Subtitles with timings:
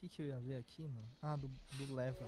[0.00, 1.08] que, que eu ia ver aqui, mano?
[1.20, 2.26] Ah, do, do Leva.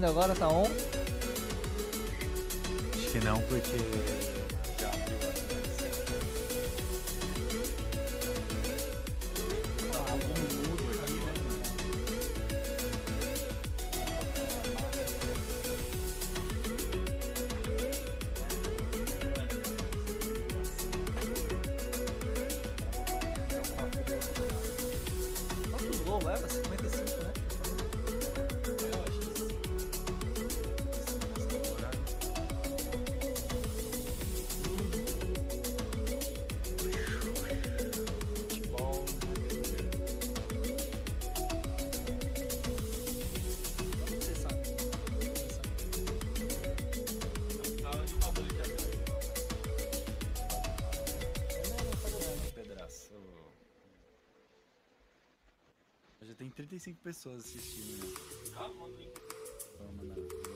[0.00, 0.34] Ouvindo agora?
[0.34, 0.66] Tá on?
[2.94, 4.19] Acho que não, porque.
[56.22, 58.06] Já tem 35 pessoas assistindo.
[58.06, 58.14] Né?
[59.78, 60.14] Vamos na.
[60.14, 60.49] Futebol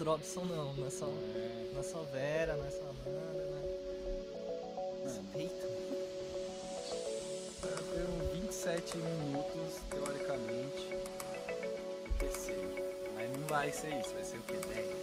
[0.00, 3.44] É Dropson não, não é só, É, não é só Vera, não é só Amanda,
[3.44, 3.62] né?
[5.04, 5.66] Respeito.
[7.94, 10.88] Deu 27 minutos, teoricamente.
[12.18, 12.54] PC.
[13.14, 14.56] Mas não vai ser isso, vai ser o quê?
[14.74, 14.99] 10?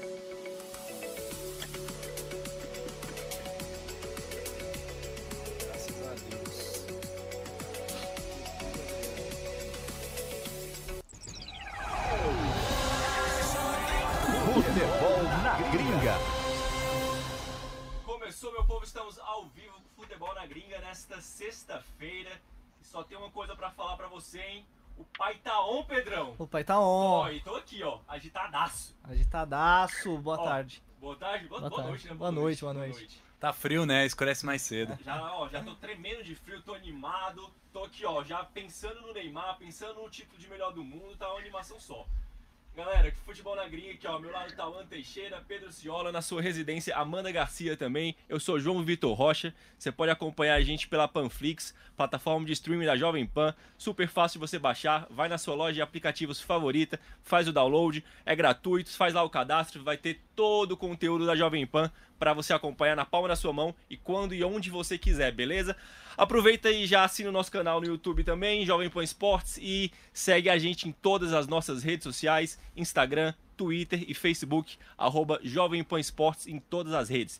[24.27, 24.65] Você, hein?
[24.97, 26.35] O pai tá on, Pedrão.
[26.37, 26.83] O pai tá on.
[26.83, 28.95] Ó, e tô aqui, ó, agitadaço.
[29.03, 30.83] Agitadaço, boa Ó, tarde.
[30.99, 31.91] Boa tarde, boa, Boa boa tarde.
[31.91, 32.13] noite, né?
[32.15, 33.23] Boa noite, boa noite.
[33.39, 34.05] Tá frio, né?
[34.05, 34.97] Escurece mais cedo.
[35.03, 37.47] Já, ó, já tô tremendo de frio, tô animado.
[37.71, 41.29] Tô aqui, ó, já pensando no Neymar, pensando no título de melhor do mundo, tá
[41.29, 42.07] uma animação só.
[42.77, 44.19] Galera, que futebol na gringa aqui, ó.
[44.19, 48.15] Meu lado tá Alan Teixeira, Pedro Ciola, na sua residência, Amanda Garcia também.
[48.29, 49.51] Eu sou João Vitor Rocha.
[49.79, 53.55] Você pode acompanhar a gente pela Panflix, plataforma de streaming da Jovem Pan.
[53.79, 55.07] Super fácil de você baixar.
[55.09, 59.29] Vai na sua loja de aplicativos favorita, faz o download, é gratuito, faz lá o
[59.31, 63.35] cadastro, vai ter todo o conteúdo da Jovem Pan para você acompanhar na palma da
[63.35, 65.75] sua mão e quando e onde você quiser, beleza?
[66.17, 70.49] Aproveita e já assina o nosso canal no YouTube também, Jovem Pan Esportes, e segue
[70.49, 75.99] a gente em todas as nossas redes sociais, Instagram, Twitter e Facebook, arroba Jovem Pan
[75.99, 77.39] Esportes em todas as redes.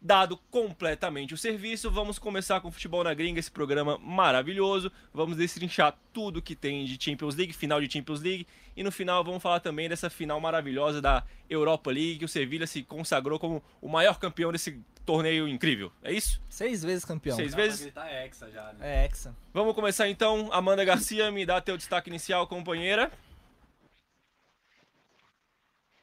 [0.00, 4.92] Dado completamente o serviço, vamos começar com o Futebol na Gringa, esse programa maravilhoso.
[5.12, 8.46] Vamos destrinchar tudo que tem de Champions League, final de Champions League.
[8.76, 12.64] E no final vamos falar também dessa final maravilhosa da Europa League, que o Sevilha
[12.64, 15.90] se consagrou como o maior campeão desse torneio incrível.
[16.00, 16.40] É isso?
[16.48, 17.34] Seis vezes campeão.
[17.34, 17.80] Seis Dá vezes?
[17.80, 19.00] gritar hexa já, né?
[19.02, 19.34] É Hexa.
[19.52, 20.48] Vamos começar então.
[20.52, 23.10] Amanda Garcia, me dá teu destaque inicial, companheira.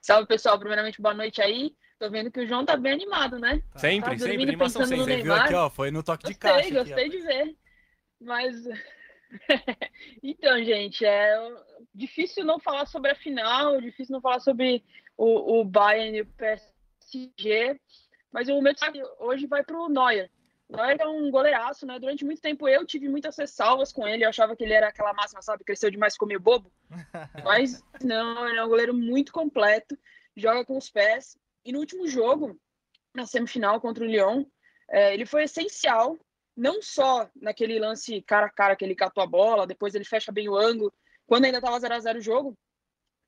[0.01, 1.73] Salve pessoal, primeiramente boa noite aí.
[2.05, 3.63] Tô vendo que o João tá bem animado, né?
[3.77, 5.15] Sempre, Tá sempre, animação pensando no sempre.
[5.15, 5.45] Você viu Neymar.
[5.45, 5.69] aqui, ó?
[5.71, 6.67] Foi no toque de Gostei, caixa.
[6.67, 6.83] aqui, ó.
[6.83, 7.55] gostei de ver.
[8.21, 8.63] Mas.
[10.21, 11.35] então, gente, é
[11.95, 14.83] difícil não falar sobre a final, difícil não falar sobre
[15.17, 17.81] o, o Bayern e o PSG.
[18.31, 20.29] Mas o meu destaque hoje vai pro Neuer.
[20.69, 21.97] Neuer é um goleiraço, né?
[21.97, 25.11] Durante muito tempo eu tive muitas ressalvas com ele, eu achava que ele era aquela
[25.11, 25.63] máxima, sabe?
[25.63, 26.71] Cresceu demais, meio bobo.
[27.43, 29.97] Mas não, ele é um goleiro muito completo,
[30.37, 31.35] joga com os pés.
[31.65, 32.59] E no último jogo,
[33.13, 34.45] na semifinal contra o Lyon,
[34.89, 36.17] é, ele foi essencial,
[36.55, 40.31] não só naquele lance cara a cara que ele catou a bola, depois ele fecha
[40.31, 40.93] bem o ângulo,
[41.25, 42.57] quando ainda estava 0 a 0 o jogo,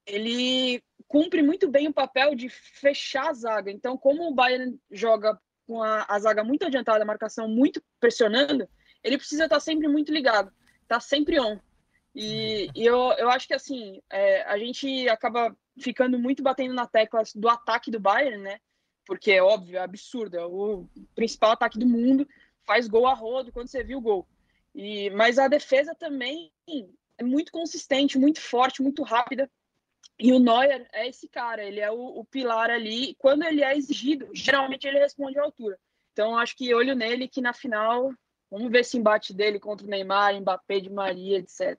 [0.06, 3.72] ele cumpre muito bem o papel de fechar a zaga.
[3.72, 8.70] Então, como o Bayern joga com a, a zaga muito adiantada, a marcação muito pressionando,
[9.04, 10.52] ele precisa estar sempre muito ligado,
[10.88, 11.60] tá sempre on.
[12.20, 16.88] E, e eu, eu acho que assim, é, a gente acaba ficando muito batendo na
[16.88, 18.60] tecla do ataque do Bayern, né?
[19.06, 22.28] Porque é óbvio, é absurdo, é o principal ataque do mundo,
[22.66, 24.28] faz gol a rodo quando você viu o gol.
[24.74, 26.52] E, mas a defesa também
[27.20, 29.48] é muito consistente, muito forte, muito rápida.
[30.18, 33.14] E o Neuer é esse cara, ele é o, o, pilar ali.
[33.20, 35.78] Quando ele é exigido, geralmente ele responde à altura.
[36.14, 38.12] Então acho que olho nele que na final,
[38.50, 41.78] vamos ver esse embate dele contra o Neymar, Mbappé de Maria, etc.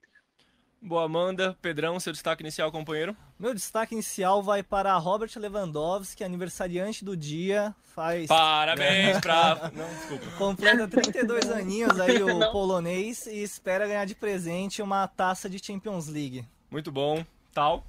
[0.80, 1.56] Boa, Amanda.
[1.60, 3.16] Pedrão, seu destaque inicial, companheiro?
[3.38, 7.75] Meu destaque inicial vai para Robert Lewandowski, aniversariante do dia.
[7.94, 8.28] Faz.
[8.28, 9.20] Parabéns é.
[9.20, 9.70] pra.
[9.75, 10.26] Não, desculpa.
[10.38, 12.52] Completa 32 aninhos aí o Não.
[12.52, 16.46] polonês e espera ganhar de presente uma taça de Champions League.
[16.70, 17.24] Muito bom.
[17.52, 17.84] Tal.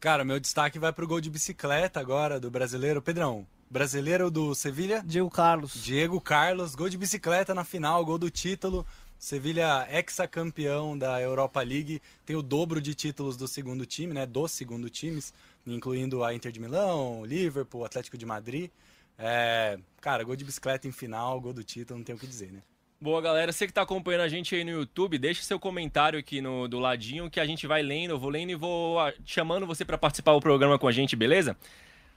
[0.00, 3.02] Cara, meu destaque vai pro gol de bicicleta agora do brasileiro.
[3.02, 5.02] Pedrão, brasileiro do Sevilha?
[5.04, 5.74] Diego Carlos.
[5.74, 8.86] Diego Carlos, gol de bicicleta na final, gol do título.
[9.20, 14.24] Sevilha, ex-campeão da Europa League, tem o dobro de títulos do segundo time, né?
[14.24, 15.34] Dos segundo times,
[15.66, 18.70] incluindo a Inter de Milão, Liverpool, Atlético de Madrid.
[19.18, 22.50] É, cara, gol de bicicleta em final, gol do título, não tem o que dizer,
[22.50, 22.62] né?
[22.98, 23.52] Boa, galera.
[23.52, 26.78] Você que está acompanhando a gente aí no YouTube, deixe seu comentário aqui no, do
[26.78, 28.12] ladinho que a gente vai lendo.
[28.12, 31.14] Eu vou lendo e vou ah, chamando você para participar do programa com a gente,
[31.14, 31.54] beleza?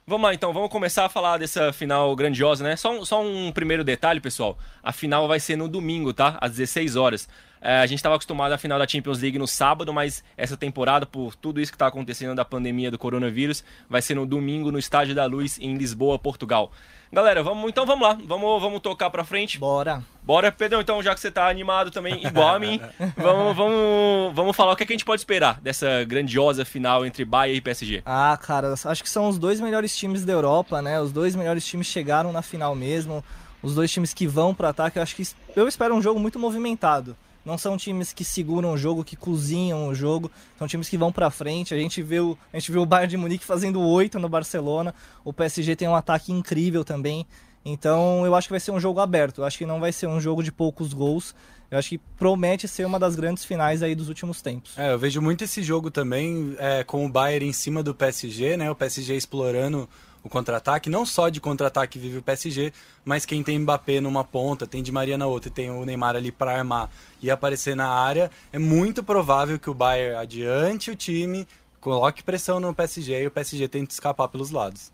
[0.05, 0.51] Vamos lá, então.
[0.51, 2.75] Vamos começar a falar dessa final grandiosa, né?
[2.75, 4.57] Só um, só um primeiro detalhe, pessoal.
[4.83, 6.37] A final vai ser no domingo, tá?
[6.41, 7.29] Às 16 horas.
[7.61, 11.05] É, a gente estava acostumado à final da Champions League no sábado, mas essa temporada,
[11.05, 14.77] por tudo isso que está acontecendo da pandemia do coronavírus, vai ser no domingo no
[14.77, 16.73] Estádio da Luz, em Lisboa, Portugal.
[17.13, 19.59] Galera, vamos, então vamos lá, vamos, vamos tocar pra frente.
[19.59, 20.03] Bora.
[20.23, 22.81] Bora, Pedro, então, já que você tá animado também, igual a mim,
[23.15, 27.05] vamos, vamos, vamos falar o que, é que a gente pode esperar dessa grandiosa final
[27.05, 28.01] entre Bayern e PSG.
[28.03, 30.99] Ah, cara, acho que são os dois melhores times da Europa, né?
[30.99, 33.23] Os dois melhores times chegaram na final mesmo.
[33.61, 35.23] Os dois times que vão pro ataque, eu acho que
[35.55, 37.15] eu espero um jogo muito movimentado.
[37.45, 40.31] Não são times que seguram o jogo, que cozinham o jogo.
[40.57, 41.73] São times que vão para frente.
[41.73, 44.95] A gente viu, a gente viu o Bayern de Munique fazendo oito no Barcelona.
[45.25, 47.25] O PSG tem um ataque incrível também.
[47.65, 49.41] Então, eu acho que vai ser um jogo aberto.
[49.41, 51.33] Eu acho que não vai ser um jogo de poucos gols.
[51.71, 54.77] Eu acho que promete ser uma das grandes finais aí dos últimos tempos.
[54.77, 58.57] É, eu vejo muito esse jogo também é, com o Bayern em cima do PSG,
[58.57, 58.69] né?
[58.69, 59.89] O PSG explorando
[60.23, 60.89] o contra-ataque.
[60.89, 62.71] Não só de contra-ataque vive o PSG,
[63.03, 66.15] mas quem tem Mbappé numa ponta, tem Di Maria na outra e tem o Neymar
[66.15, 66.89] ali para armar
[67.21, 71.47] e aparecer na área, é muito provável que o Bayern adiante o time,
[71.79, 74.91] coloque pressão no PSG e o PSG tente escapar pelos lados.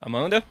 [0.00, 0.44] Amanda?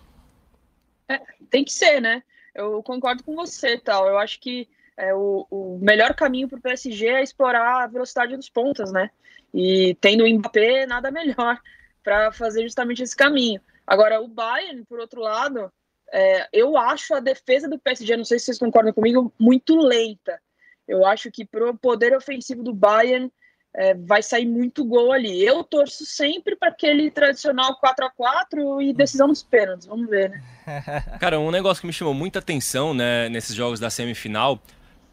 [1.08, 2.24] É, tem que ser, né?
[2.54, 4.08] Eu concordo com você, tal.
[4.08, 4.68] Eu acho que
[4.98, 9.10] é, o, o melhor caminho para o PSG é explorar a velocidade dos pontas, né?
[9.54, 11.60] E tendo o Mbappé, nada melhor
[12.04, 13.62] para fazer justamente esse caminho.
[13.86, 15.72] Agora, o Bayern, por outro lado,
[16.12, 20.40] é, eu acho a defesa do PSG, não sei se vocês concordam comigo, muito lenta.
[20.88, 23.32] Eu acho que pro poder ofensivo do Bayern
[23.76, 25.44] é, vai sair muito gol ali.
[25.44, 29.88] Eu torço sempre para aquele tradicional 4 a 4 e decisão nos pênaltis.
[29.88, 30.44] Vamos ver, né?
[31.20, 34.62] Cara, um negócio que me chamou muita atenção né, nesses jogos da semifinal,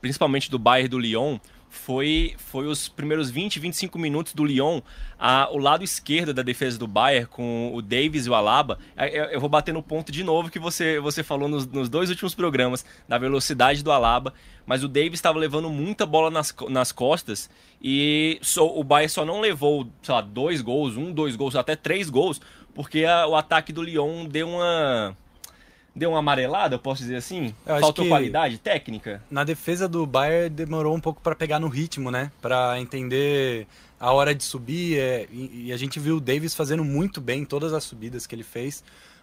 [0.00, 1.38] principalmente do Bayern e do Lyon,
[1.70, 4.80] foi, foi os primeiros 20, 25 minutos do Lyon,
[5.16, 8.76] a, o lado esquerdo da defesa do Bayern, com o Davis e o Alaba.
[8.96, 11.66] Eu, é, é, eu vou bater no ponto de novo que você, você falou nos,
[11.68, 14.34] nos dois últimos programas, da velocidade do Alaba.
[14.66, 17.48] Mas o Davis estava levando muita bola nas, nas costas
[17.80, 22.10] e o Bayern só não levou, sei lá, dois gols, um, dois gols, até três
[22.10, 22.40] gols,
[22.74, 25.16] porque a, o ataque do Lyon deu uma
[25.94, 27.54] deu uma amarelada, eu posso dizer assim?
[27.64, 29.22] Faltou qualidade técnica?
[29.30, 32.30] Na defesa do Bayern demorou um pouco para pegar no ritmo, né?
[32.40, 33.66] Para entender
[33.98, 34.98] a hora de subir.
[34.98, 38.42] É, e, a gente viu o Davis fazendo muito bem todas as subidas que ele
[38.42, 38.82] fez,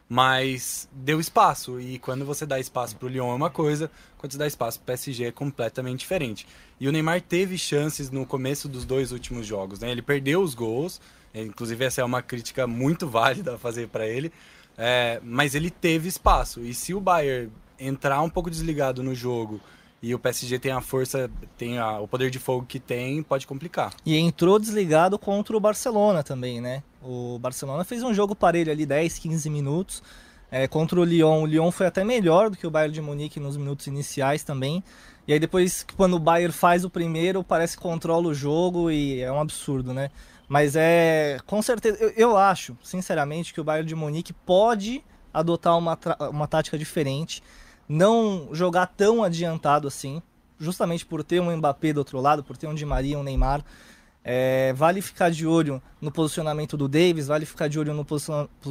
[0.09, 1.79] mas deu espaço.
[1.79, 4.79] E quando você dá espaço para o Lyon é uma coisa, quando você dá espaço
[4.79, 6.45] para o PSG é completamente diferente.
[6.79, 9.91] E o Neymar teve chances no começo dos dois últimos jogos, né?
[9.91, 11.01] Ele perdeu os gols,
[11.33, 14.31] inclusive essa é uma crítica muito válida a fazer para ele
[14.77, 16.61] é, mas ele teve espaço.
[16.61, 19.59] E se o Bayern entrar um pouco desligado no jogo
[20.01, 23.47] e o PSG tem a força, tem a, o poder de fogo que tem, pode
[23.47, 23.93] complicar.
[24.05, 26.83] E entrou desligado contra o Barcelona também, né?
[27.01, 30.03] O Barcelona fez um jogo parelho ali, 10, 15 minutos.
[30.49, 33.39] É, contra o Lyon, o Lyon foi até melhor do que o Bayern de Munique
[33.39, 34.83] nos minutos iniciais também.
[35.27, 39.19] E aí depois, quando o Bayern faz o primeiro, parece que controla o jogo e
[39.19, 40.09] é um absurdo, né?
[40.47, 45.77] Mas é, com certeza, eu, eu acho, sinceramente, que o Bayern de Munique pode adotar
[45.77, 45.97] uma,
[46.31, 47.43] uma tática diferente,
[47.87, 50.21] não jogar tão adiantado assim,
[50.59, 53.63] justamente por ter um Mbappé do outro lado, por ter um Di Maria, um Neymar.
[54.23, 58.05] É, vale ficar de olho no posicionamento do Davis, vale ficar de olho no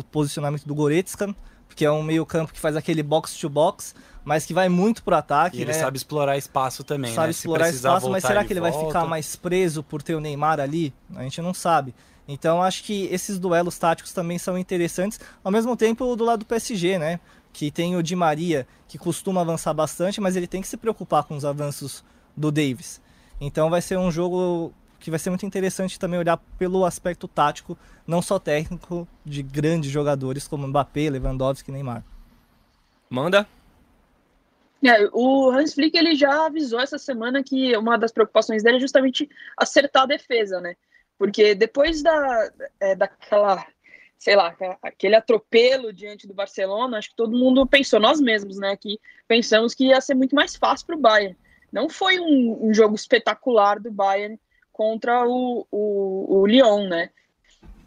[0.05, 1.35] posicionamento do Goretzka,
[1.67, 3.95] porque é um meio-campo que faz aquele box-to-box,
[4.27, 5.57] mas que vai muito pro ataque.
[5.57, 5.79] E ele né?
[5.79, 7.31] sabe explorar espaço também, sabe né?
[7.31, 8.77] explorar espaço, mas será que ele volta.
[8.77, 10.93] vai ficar mais preso por ter o Neymar ali?
[11.15, 11.95] A gente não sabe.
[12.27, 16.45] Então acho que esses duelos táticos também são interessantes, ao mesmo tempo do lado do
[16.45, 17.21] PSG, né?
[17.53, 21.23] Que tem o Di Maria, que costuma avançar bastante, mas ele tem que se preocupar
[21.23, 22.05] com os avanços
[22.37, 23.01] do Davis.
[23.41, 27.79] Então vai ser um jogo que vai ser muito interessante também olhar pelo aspecto tático,
[28.05, 32.03] não só técnico, de grandes jogadores como Mbappé, Lewandowski e Neymar.
[33.09, 33.47] Manda.
[34.85, 38.81] É, o Hans Flick ele já avisou essa semana que uma das preocupações dele é
[38.81, 40.77] justamente acertar a defesa, né?
[41.19, 43.67] Porque depois da, é, daquela,
[44.19, 48.77] sei lá, aquele atropelo diante do Barcelona, acho que todo mundo pensou, nós mesmos, né,
[48.77, 51.37] que pensamos que ia ser muito mais fácil para o Bayern.
[51.73, 54.39] Não foi um, um, jogo espetacular do Bayern
[54.73, 57.11] contra o, o, o Lyon, né?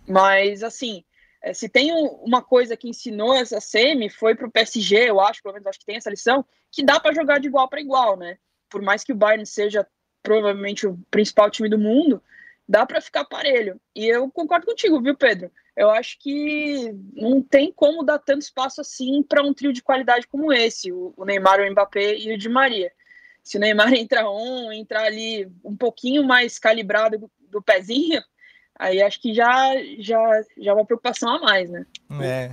[0.08, 1.04] Mas, assim,
[1.42, 1.92] é, se tem
[2.22, 5.80] uma coisa que ensinou essa semi, foi para o PSG, eu acho, pelo menos acho
[5.80, 8.38] que tem essa lição, que dá para jogar de igual para igual, né?
[8.70, 9.88] Por mais que o Bayern seja
[10.22, 12.22] provavelmente o principal time do mundo,
[12.68, 13.80] dá para ficar parelho.
[13.96, 15.52] E eu concordo contigo, viu, Pedro?
[15.76, 20.28] Eu acho que não tem como dar tanto espaço assim para um trio de qualidade
[20.28, 22.92] como esse, o Neymar, o Mbappé e o Di Maria
[23.50, 28.22] se o Neymar entrar um, entrar ali um pouquinho mais calibrado do, do pezinho,
[28.80, 31.86] aí acho que já, já, já é uma preocupação a mais, né?
[32.22, 32.52] É.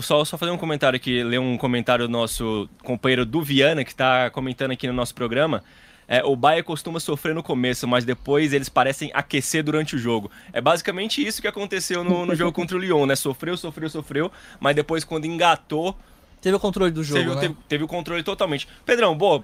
[0.00, 3.90] Só, só fazer um comentário aqui, ler um comentário do nosso companheiro do Viana, que
[3.90, 5.62] está comentando aqui no nosso programa.
[6.06, 10.30] É, o Bayern costuma sofrer no começo, mas depois eles parecem aquecer durante o jogo.
[10.52, 13.16] É basicamente isso que aconteceu no, no jogo contra o Lyon, né?
[13.16, 15.96] Sofreu, sofreu, sofreu, mas depois quando engatou,
[16.44, 17.40] Teve o controle do jogo, teve, né?
[17.40, 18.68] teve, teve, o controle totalmente.
[18.84, 19.42] Pedrão, boa,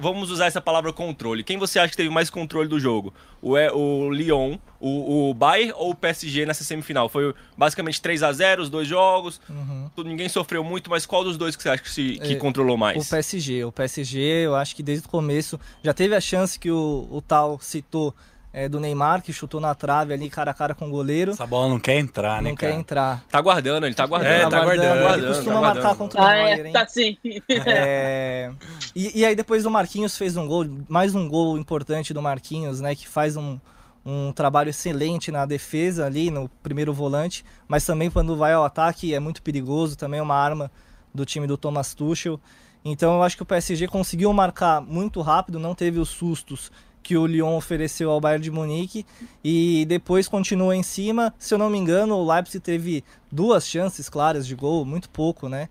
[0.00, 1.44] vamos usar essa palavra controle.
[1.44, 3.14] Quem você acha que teve mais controle do jogo?
[3.40, 7.08] O, é, o Lyon, o, o Bayern ou o PSG nessa semifinal?
[7.08, 9.40] Foi basicamente 3 a 0 os dois jogos.
[9.48, 9.88] Uhum.
[9.98, 12.76] Ninguém sofreu muito, mas qual dos dois que você acha que, se, que é, controlou
[12.76, 13.06] mais?
[13.06, 13.64] O PSG.
[13.64, 17.22] O PSG, eu acho que desde o começo já teve a chance que o, o
[17.22, 18.12] Tal citou
[18.52, 21.32] é, do Neymar, que chutou na trave ali, cara a cara com o goleiro.
[21.32, 23.24] Essa bola não quer entrar, não né, Não quer entrar.
[23.30, 24.32] Tá guardando, ele tá guardando.
[24.32, 25.00] É, tá, tá guardando.
[25.00, 25.24] guardando.
[25.24, 26.72] Ele costuma tá marcar contra o ah, Neuer, é, hein?
[26.72, 27.16] Tá sim.
[27.48, 28.50] É...
[28.94, 32.80] E, e, aí depois o Marquinhos fez um gol, mais um gol importante do Marquinhos,
[32.80, 33.58] né, que faz um,
[34.04, 39.14] um trabalho excelente na defesa ali, no primeiro volante, mas também quando vai ao ataque
[39.14, 40.70] é muito perigoso, também é uma arma
[41.14, 42.40] do time do Thomas Tuchel.
[42.84, 47.16] Então eu acho que o PSG conseguiu marcar muito rápido, não teve os sustos que
[47.16, 49.06] o Lyon ofereceu ao Bayern de Munique
[49.42, 51.34] e depois continua em cima.
[51.38, 55.48] Se eu não me engano, o Leipzig teve duas chances claras de gol, muito pouco,
[55.48, 55.68] né?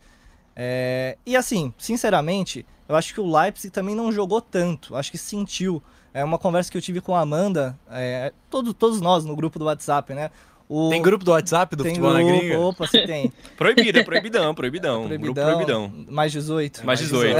[0.55, 1.17] É...
[1.25, 5.81] E assim, sinceramente, eu acho que o Leipzig também não jogou tanto, acho que sentiu.
[6.13, 9.59] É uma conversa que eu tive com a Amanda, é, todo, todos nós no grupo
[9.59, 10.31] do WhatsApp, né?
[10.69, 10.89] O...
[10.89, 12.59] Tem grupo do WhatsApp do tem Futebol grupo, na Gringa?
[12.59, 13.33] Opa, você tem.
[13.57, 15.07] Proibido, é proibidão, proibidão.
[15.07, 15.33] proibidão.
[15.33, 16.05] Grupo proibidão.
[16.07, 16.85] Mais 18.
[16.85, 17.35] mais 18.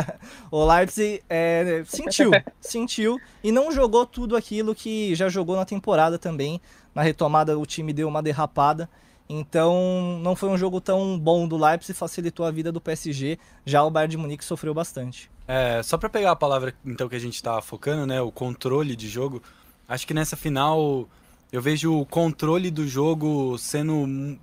[0.50, 6.18] o Leipzig é, sentiu, sentiu e não jogou tudo aquilo que já jogou na temporada
[6.18, 6.58] também.
[6.94, 8.88] Na retomada o time deu uma derrapada.
[9.28, 13.38] Então não foi um jogo tão bom do Leipzig, facilitou a vida do PSG.
[13.66, 15.30] Já o Bayern de Munique sofreu bastante.
[15.46, 18.96] É, só para pegar a palavra então que a gente está focando, né, o controle
[18.96, 19.42] de jogo.
[19.86, 21.06] Acho que nessa final
[21.52, 24.38] eu vejo o controle do jogo sendo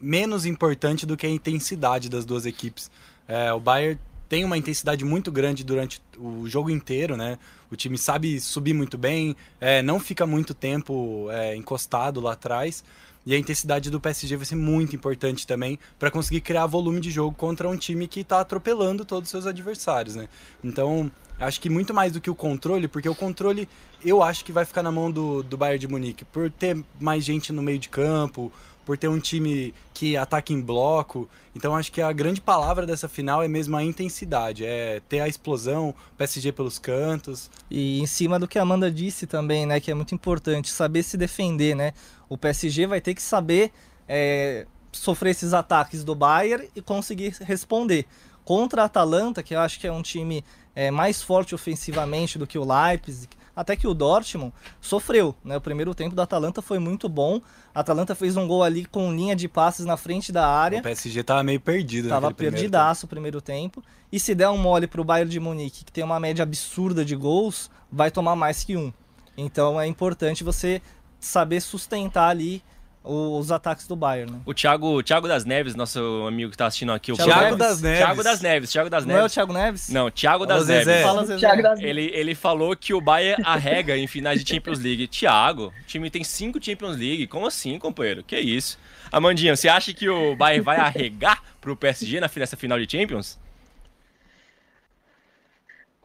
[0.00, 2.90] menos importante do que a intensidade das duas equipes.
[3.26, 3.98] É, o Bayern
[4.28, 7.38] tem uma intensidade muito grande durante o jogo inteiro, né?
[7.70, 12.84] O time sabe subir muito bem, é, não fica muito tempo é, encostado lá atrás.
[13.24, 17.10] E a intensidade do PSG vai ser muito importante também para conseguir criar volume de
[17.10, 20.28] jogo contra um time que está atropelando todos os seus adversários, né?
[20.64, 23.68] Então, acho que muito mais do que o controle, porque o controle
[24.02, 27.22] eu acho que vai ficar na mão do, do Bayern de Munique, por ter mais
[27.22, 28.50] gente no meio de campo,
[28.90, 31.30] por ter um time que ataca em bloco.
[31.54, 35.28] Então acho que a grande palavra dessa final é mesmo a intensidade, é ter a
[35.28, 37.48] explosão, PSG pelos cantos.
[37.70, 41.04] E em cima do que a Amanda disse também, né, que é muito importante, saber
[41.04, 41.92] se defender, né?
[42.28, 43.70] O PSG vai ter que saber
[44.08, 48.06] é, sofrer esses ataques do Bayern e conseguir responder.
[48.44, 50.44] Contra a Atalanta, que eu acho que é um time
[50.74, 55.34] é, mais forte ofensivamente do que o Leipzig, até que o Dortmund sofreu.
[55.44, 55.56] Né?
[55.56, 57.40] O primeiro tempo da Atalanta foi muito bom.
[57.74, 60.80] A Atalanta fez um gol ali com linha de passes na frente da área.
[60.80, 62.08] O PSG tava meio perdido.
[62.08, 63.82] Tava perdidaço o primeiro tempo.
[64.10, 67.14] E se der um mole pro Bayern de Munique, que tem uma média absurda de
[67.14, 68.92] gols, vai tomar mais que um.
[69.36, 70.80] Então é importante você
[71.18, 72.62] saber sustentar ali
[73.02, 74.32] os ataques do Bayern.
[74.32, 74.40] Né?
[74.44, 77.10] O Thiago, Thiago das Neves, nosso amigo que está assistindo aqui.
[77.12, 77.98] O Thiago, Thiago das Neves.
[77.98, 78.70] Thiago das Neves.
[78.70, 79.16] Thiago das Neves.
[79.16, 79.88] Não é o Thiago Neves?
[79.88, 81.02] Não, Thiago das Neves.
[81.02, 81.48] Fala, Zezé.
[81.80, 85.06] Ele, ele falou que o Bayern arrega em finais de Champions League.
[85.08, 87.26] Thiago, o time tem cinco Champions League.
[87.26, 88.22] Como assim, companheiro?
[88.22, 88.78] Que isso?
[89.10, 93.38] Amandinha, você acha que o Bayern vai arregar pro PSG nessa final de Champions?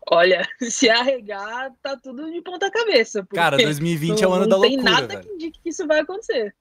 [0.09, 3.25] Olha, se arregar, tá tudo de ponta cabeça.
[3.33, 4.77] Cara, 2020 é o ano da loucura.
[4.77, 5.21] Não tem nada velho.
[5.21, 6.55] que indique que isso vai acontecer.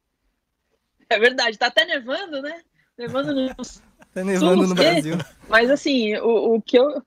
[1.11, 2.63] É verdade, tá até nevando, né?
[2.97, 3.55] Nevando no.
[4.15, 5.17] tá nevando no Brasil.
[5.49, 7.03] Mas assim, o, o que eu.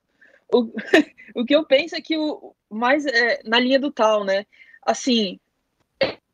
[0.52, 0.72] O,
[1.34, 4.46] o que eu penso é que o mais é, na linha do tal, né?
[4.82, 5.38] Assim,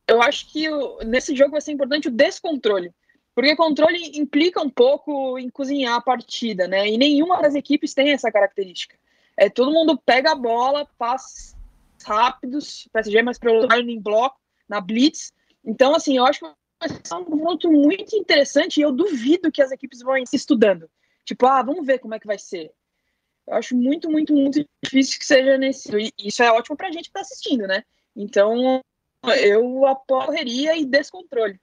[0.06, 2.92] eu acho que o, nesse jogo vai ser importante o descontrole.
[3.34, 6.88] Porque controle implica um pouco em cozinhar a partida, né?
[6.88, 8.96] E nenhuma das equipes tem essa característica.
[9.36, 11.56] É, todo mundo pega a bola, passes
[12.04, 15.32] rápidos, PSG é mais prioritário em bloco, na blitz.
[15.64, 16.46] Então, assim, eu acho que
[16.84, 20.88] é um ponto muito interessante e eu duvido que as equipes vão se estudando.
[21.24, 22.70] Tipo, ah, vamos ver como é que vai ser.
[23.46, 25.90] Eu acho muito, muito, muito difícil que seja nesse.
[25.96, 27.82] E isso é ótimo pra gente que tá assistindo, né?
[28.16, 28.80] Então,
[29.40, 31.58] eu aporreria e descontrole.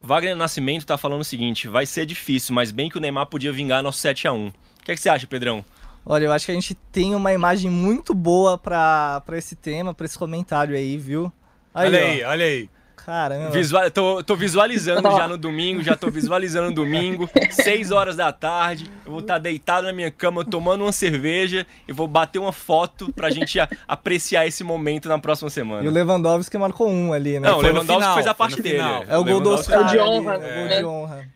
[0.00, 3.52] Wagner Nascimento tá falando o seguinte: vai ser difícil, mas bem que o Neymar podia
[3.52, 4.52] vingar nosso 7 a 1 O
[4.84, 5.64] que, é que você acha, Pedrão?
[6.04, 10.06] Olha, eu acho que a gente tem uma imagem muito boa para esse tema, para
[10.06, 11.30] esse comentário aí, viu?
[11.74, 12.70] Aí, olha aí, olha aí.
[13.04, 13.50] Caramba.
[13.50, 18.32] Visual, tô, tô visualizando já no domingo, já tô visualizando no domingo, 6 horas da
[18.32, 18.90] tarde.
[19.04, 22.52] Eu vou estar tá deitado na minha cama tomando uma cerveja e vou bater uma
[22.52, 25.84] foto pra gente a, apreciar esse momento na próxima semana.
[25.84, 27.48] E o Lewandowski marcou um ali, né?
[27.48, 28.82] Não, o Lewandowski final, fez a parte dele.
[29.08, 29.78] É o gol do Oscar.
[29.78, 30.34] É o de honra.
[30.34, 31.28] É, gol de honra.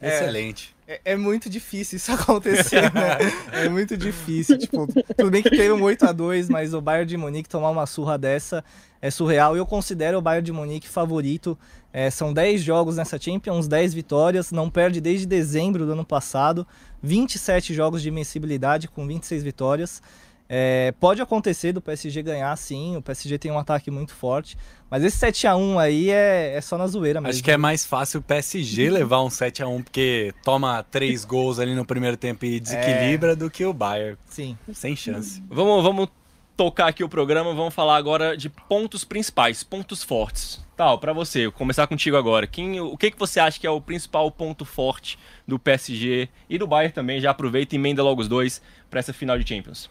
[0.00, 0.08] É.
[0.08, 0.74] Excelente.
[0.90, 3.18] É, é, muito difícil isso acontecer, né?
[3.52, 4.58] É muito difícil.
[4.58, 7.70] Tipo, tudo bem que teve um 8 a 2 mas o Bayern de Munique tomar
[7.70, 8.64] uma surra dessa
[9.00, 9.56] é surreal.
[9.56, 11.56] Eu considero o Bayern de Munique favorito.
[11.92, 14.50] É, são 10 jogos nessa Champions, 10 vitórias.
[14.50, 16.66] Não perde desde dezembro do ano passado.
[17.00, 20.02] 27 jogos de invencibilidade com 26 vitórias.
[20.48, 22.96] É, pode acontecer do PSG ganhar, sim.
[22.96, 24.58] O PSG tem um ataque muito forte.
[24.90, 27.30] Mas esse 7x1 aí é, é só na zoeira mesmo.
[27.30, 31.74] Acho que é mais fácil o PSG levar um 7x1, porque toma três gols ali
[31.74, 33.36] no primeiro tempo e desequilibra, é...
[33.36, 34.18] do que o Bayern.
[34.26, 34.58] Sim.
[34.72, 35.40] Sem chance.
[35.48, 36.08] Vamos, vamos
[36.56, 40.62] tocar aqui o programa, vamos falar agora de pontos principais, pontos fortes.
[40.76, 42.46] Tal, para você, vou começar contigo agora.
[42.46, 46.58] Quem, o que, que você acha que é o principal ponto forte do PSG e
[46.58, 47.20] do Bayern também?
[47.20, 49.88] Já aproveita e emenda logo os dois para essa final de Champions.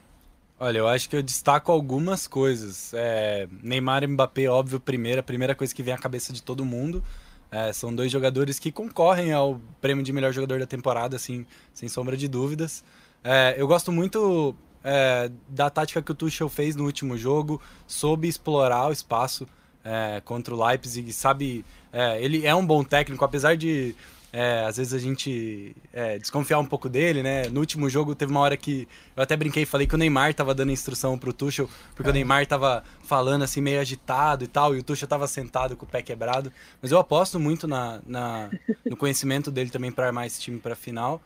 [0.62, 2.94] Olha, eu acho que eu destaco algumas coisas.
[2.94, 6.66] É, Neymar e Mbappé, óbvio, primeira, a primeira coisa que vem à cabeça de todo
[6.66, 7.02] mundo.
[7.50, 11.88] É, são dois jogadores que concorrem ao prêmio de melhor jogador da temporada, assim, sem
[11.88, 12.84] sombra de dúvidas.
[13.24, 18.28] É, eu gosto muito é, da tática que o Tuchel fez no último jogo, soube
[18.28, 19.48] explorar o espaço
[19.82, 21.66] é, contra o Leipzig, sabe...
[21.92, 23.96] É, ele é um bom técnico, apesar de
[24.32, 27.50] é, às vezes a gente é, desconfiar um pouco dele, né?
[27.50, 30.34] No último jogo teve uma hora que eu até brinquei e falei que o Neymar
[30.34, 32.12] tava dando instrução pro Tuchel, porque é.
[32.12, 35.86] o Neymar tava falando assim meio agitado e tal, e o Tuchel tava sentado com
[35.86, 36.52] o pé quebrado.
[36.82, 38.50] Mas eu aposto muito na, na
[38.86, 41.22] no conhecimento dele também para armar esse time para final.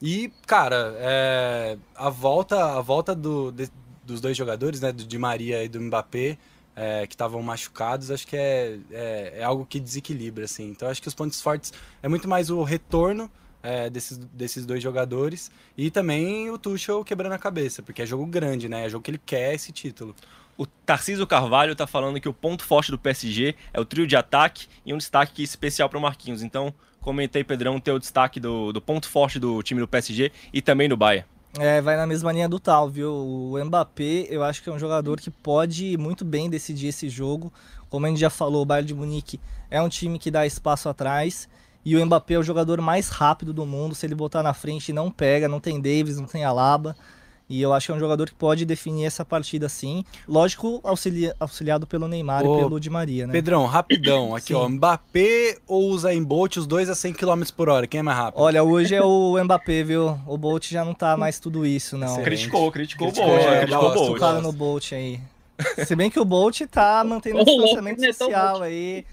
[0.00, 3.68] E, cara, é, a volta, a volta do, de,
[4.02, 6.38] dos dois jogadores, né, do Di Maria e do Mbappé,
[6.80, 10.70] é, que estavam machucados, acho que é, é, é, algo que desequilibra, assim.
[10.70, 13.30] Então acho que os pontos fortes é muito mais o retorno
[13.62, 18.24] é, desses, desses dois jogadores e também o Tuchel quebrando a cabeça, porque é jogo
[18.24, 18.86] grande, né?
[18.86, 20.16] É jogo que ele quer esse título.
[20.56, 24.16] O Tarcísio Carvalho está falando que o ponto forte do PSG é o trio de
[24.16, 26.42] ataque e um destaque especial para o Marquinhos.
[26.42, 30.88] Então, comentei, Pedrão, teu destaque do, do ponto forte do time do PSG e também
[30.88, 31.26] do Bayern.
[31.58, 33.12] É, vai na mesma linha do tal, viu?
[33.12, 37.52] O Mbappé, eu acho que é um jogador que pode muito bem decidir esse jogo.
[37.88, 40.88] Como a gente já falou, o Bayern de Munique é um time que dá espaço
[40.88, 41.48] atrás.
[41.84, 43.94] E o Mbappé é o jogador mais rápido do mundo.
[43.94, 45.48] Se ele botar na frente, não pega.
[45.48, 46.94] Não tem Davis, não tem Alaba.
[47.50, 50.04] E eu acho que é um jogador que pode definir essa partida sim.
[50.28, 53.32] Lógico, auxilia, auxiliado pelo Neymar Ô, e pelo Di Maria, né?
[53.32, 54.36] Pedrão, rapidão.
[54.36, 54.68] Aqui, ó.
[54.68, 57.88] Mbappé ou Usain Bolt, os dois a 100 km por hora.
[57.88, 58.40] Quem é mais rápido?
[58.40, 60.16] Olha, hoje é o Mbappé, viu?
[60.28, 62.22] O Bolt já não tá mais tudo isso, não.
[62.22, 63.48] Criticou, criticou, criticou o Bolt.
[63.48, 64.42] É, criticou o Bolt.
[64.42, 65.20] no Bolt aí.
[65.84, 69.04] Se bem que o Bolt tá mantendo um distanciamento social aí.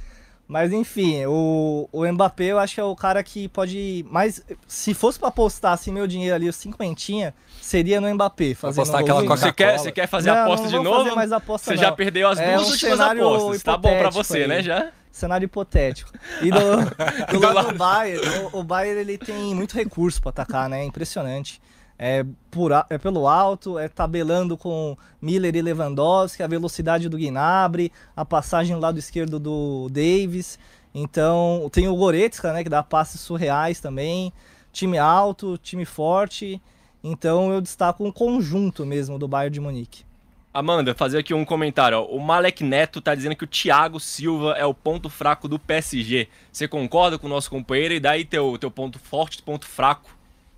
[0.47, 4.05] Mas enfim, o, o Mbappé eu acho que é o cara que pode.
[4.09, 8.53] Mas se fosse pra apostar assim, meu dinheiro ali, os cinquentinha, seria no Mbappé.
[8.55, 9.35] Fazendo Apostar aquela gol.
[9.37, 11.03] Você quer, você quer fazer Não, aposta não de novo?
[11.03, 11.81] fazer mais aposta, você não.
[11.83, 13.63] já perdeu as É duas um últimas apostas.
[13.63, 14.47] Tá bom pra você, aí.
[14.47, 14.63] né?
[14.63, 14.89] Já?
[15.11, 16.11] Cenário hipotético.
[16.41, 16.59] E do,
[17.33, 18.21] do Do lado do Bayern,
[18.53, 20.83] o, o Bayern ele tem muito recurso pra atacar, né?
[20.85, 21.59] Impressionante.
[21.99, 27.91] É, por, é pelo alto, é tabelando com Miller e Lewandowski, a velocidade do Gnabry,
[28.15, 30.59] a passagem do lado esquerdo do Davis.
[30.93, 34.31] Então, tem o Goretzka, né, que dá passes surreais também.
[34.71, 36.61] Time alto, time forte.
[37.03, 40.05] Então, eu destaco um conjunto mesmo do Bayern de Munique.
[40.53, 41.99] Amanda, fazer aqui um comentário.
[42.05, 46.27] O Malek Neto tá dizendo que o Thiago Silva é o ponto fraco do PSG.
[46.51, 47.93] Você concorda com o nosso companheiro?
[47.93, 50.09] E daí teu, teu ponto forte, ponto fraco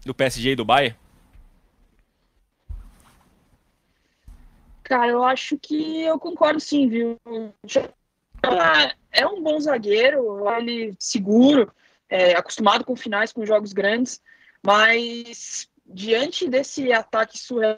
[0.06, 0.96] do PSG e do Bayern?
[4.90, 7.16] Cara, eu acho que eu concordo sim, viu?
[8.42, 11.72] Ah, É um bom zagueiro, ele seguro,
[12.10, 14.20] é, acostumado com finais, com jogos grandes,
[14.66, 17.78] mas diante desse ataque surreal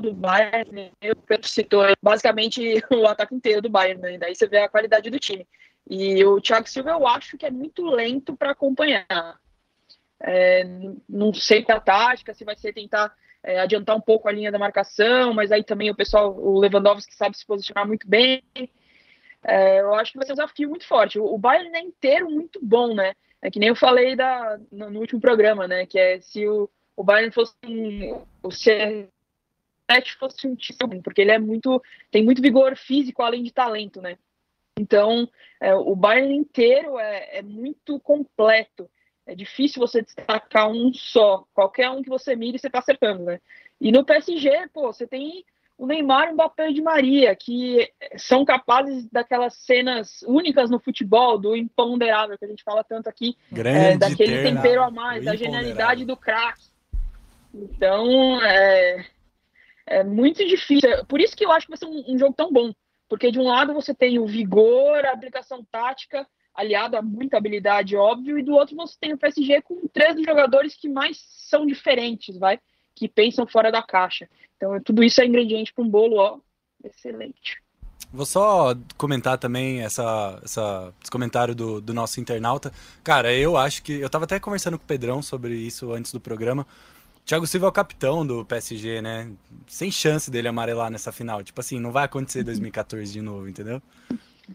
[0.00, 4.16] do Bayern, né, o Pedro citou aí, basicamente o ataque inteiro do Bayern, né?
[4.16, 5.46] Daí você vê a qualidade do time.
[5.90, 9.38] E o Thiago Silva eu acho que é muito lento para acompanhar.
[10.22, 10.64] É,
[11.06, 14.32] não sei qual é a tática, se vai ser tentar é, adiantar um pouco a
[14.32, 18.42] linha da marcação, mas aí também o pessoal, o Lewandowski sabe se posicionar muito bem.
[19.44, 21.18] É, eu acho que vai ser um desafio muito forte.
[21.18, 23.12] O, o Bayern é inteiro muito bom, né?
[23.42, 25.84] É que nem eu falei da, no, no último programa, né?
[25.84, 29.08] Que é se o, o Bayern fosse um, o CR7
[30.18, 34.16] fosse um time, porque ele é muito tem muito vigor físico além de talento, né?
[34.78, 35.28] Então
[35.60, 38.90] é, o Bayern inteiro é, é muito completo.
[39.26, 41.44] É difícil você destacar um só.
[41.54, 43.40] Qualquer um que você mire, você tá acertando, né?
[43.80, 45.44] E no PSG, pô, você tem
[45.76, 51.38] o Neymar e o Mbappé de Maria, que são capazes daquelas cenas únicas no futebol,
[51.38, 55.34] do imponderável, que a gente fala tanto aqui, Grande é, daquele tempero a mais, da
[55.34, 56.62] genialidade do craque.
[57.52, 59.04] Então, é,
[59.86, 60.88] é muito difícil.
[61.06, 62.72] Por isso que eu acho que vai ser um, um jogo tão bom.
[63.08, 67.96] Porque de um lado você tem o vigor, a aplicação tática, aliado a muita habilidade,
[67.96, 72.38] óbvio, e do outro você tem o PSG com três jogadores que mais são diferentes,
[72.38, 72.60] vai?
[72.94, 74.28] Que pensam fora da caixa.
[74.56, 76.38] Então, tudo isso é ingrediente para um bolo, ó,
[76.84, 77.62] excelente.
[78.12, 82.72] Vou só comentar também essa, essa, esse comentário do, do nosso internauta.
[83.02, 83.92] Cara, eu acho que.
[83.94, 86.64] Eu tava até conversando com o Pedrão sobre isso antes do programa.
[87.26, 89.32] Thiago Silva é o capitão do PSG, né?
[89.66, 91.42] Sem chance dele amarelar nessa final.
[91.42, 93.82] Tipo assim, não vai acontecer em 2014 de novo, entendeu?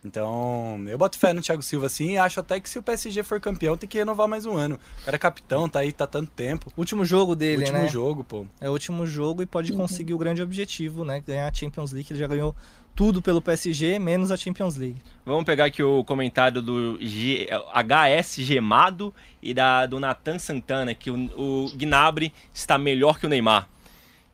[0.05, 3.23] Então, eu boto fé no Thiago Silva assim e acho até que se o PSG
[3.23, 4.79] for campeão tem que renovar mais um ano.
[5.01, 6.71] O cara é capitão, tá aí, tá tanto tempo.
[6.77, 7.87] Último jogo dele, Último né?
[7.87, 8.45] jogo, pô.
[8.61, 11.21] É o último jogo e pode conseguir o grande objetivo, né?
[11.25, 12.07] Ganhar a Champions League.
[12.11, 12.55] Ele já ganhou
[12.95, 15.01] tudo pelo PSG, menos a Champions League.
[15.25, 21.09] Vamos pegar aqui o comentário do G- HS Gemado e da, do Nathan Santana, que
[21.09, 23.69] o, o Gnabry está melhor que o Neymar.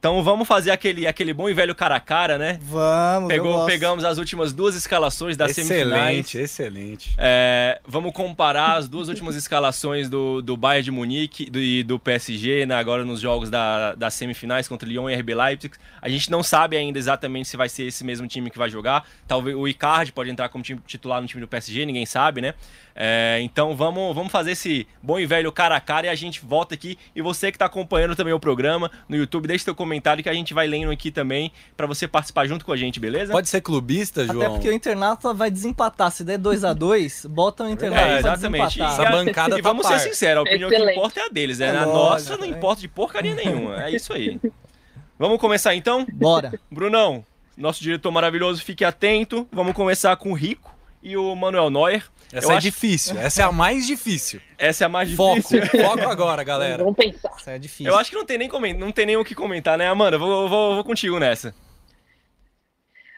[0.06, 2.60] Então vamos fazer aquele, aquele bom e velho cara a cara, né?
[2.62, 6.20] Vamos, Pegou, pegamos as últimas duas escalações das semifinais.
[6.20, 7.16] excelente, excelente.
[7.18, 11.98] É, vamos comparar as duas últimas escalações do, do Bayern de Munique do- e do
[11.98, 15.74] PSG, né, agora nos jogos da, das semifinais contra Lyon e RB Leipzig.
[16.00, 19.08] A gente não sabe ainda exatamente se vai ser esse mesmo time que vai jogar.
[19.28, 22.54] Talvez o Icardi pode entrar como time titular no time do PSG, ninguém sabe, né?
[22.98, 26.40] É, então vamos, vamos fazer esse bom e velho cara a cara e a gente
[26.46, 26.98] volta aqui.
[27.14, 30.34] E você que está acompanhando também o programa no YouTube, deixe seu comentário que a
[30.34, 33.34] gente vai lendo aqui também para você participar junto com a gente, beleza?
[33.34, 34.40] Pode ser clubista, João?
[34.42, 36.10] Até porque o Internato vai desempatar.
[36.10, 38.68] Se der 2x2, bota o Internato É, pra exatamente.
[38.78, 38.94] desempatar.
[38.94, 40.00] Essa bancada E tá vamos par.
[40.00, 40.98] ser sinceros, a opinião que Excelente.
[40.98, 41.66] importa é a deles, né?
[41.68, 42.58] É a lógico, nossa não né?
[42.58, 43.84] importa de porcaria nenhuma.
[43.84, 44.40] É isso aí.
[45.20, 46.06] Vamos começar então?
[46.14, 46.54] Bora.
[46.72, 47.26] Brunão,
[47.58, 49.48] nosso diretor maravilhoso, fique atento.
[49.52, 52.04] Vamos começar com o Rico e o Manuel Neuer.
[52.34, 54.42] Essa Eu é acho- difícil, essa é a mais difícil.
[54.58, 55.82] Essa é a mais Foco, difícil.
[55.82, 56.84] foco agora, galera.
[56.84, 57.32] Vamos pensar.
[57.38, 57.92] Isso é difícil.
[57.92, 60.18] Eu acho que não tem nem, comen- não tem nem o que comentar, né, Amanda?
[60.18, 61.54] Vou, vou, vou contigo nessa.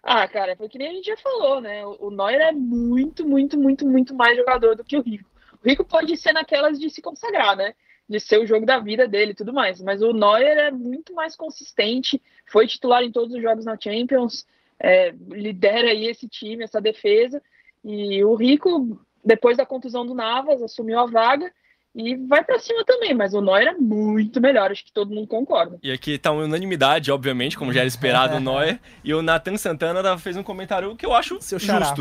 [0.03, 1.85] Ah, cara, foi que nem a gente já falou, né?
[1.85, 5.29] O o Neuer é muito, muito, muito, muito mais jogador do que o Rico.
[5.63, 7.73] O Rico pode ser naquelas de se consagrar, né?
[8.07, 9.81] De ser o jogo da vida dele e tudo mais.
[9.81, 14.45] Mas o Neuer é muito mais consistente, foi titular em todos os jogos na Champions,
[14.79, 17.41] é, lidera aí esse time, essa defesa.
[17.87, 21.49] E o Rico, depois da contusão do Navas, assumiu a vaga
[21.95, 23.13] e vai pra cima também.
[23.13, 25.79] Mas o Neuer é muito melhor, acho que todo mundo concorda.
[25.81, 28.77] E aqui tá uma unanimidade, obviamente, como já era esperado o Neuer.
[29.05, 31.95] E o Nathan Santana fez um comentário que eu acho Seu xará.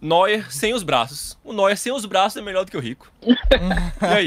[0.00, 1.36] Neuer sem os braços.
[1.42, 3.10] O Neuer sem os braços é melhor do que o Rico.
[3.22, 4.26] e aí?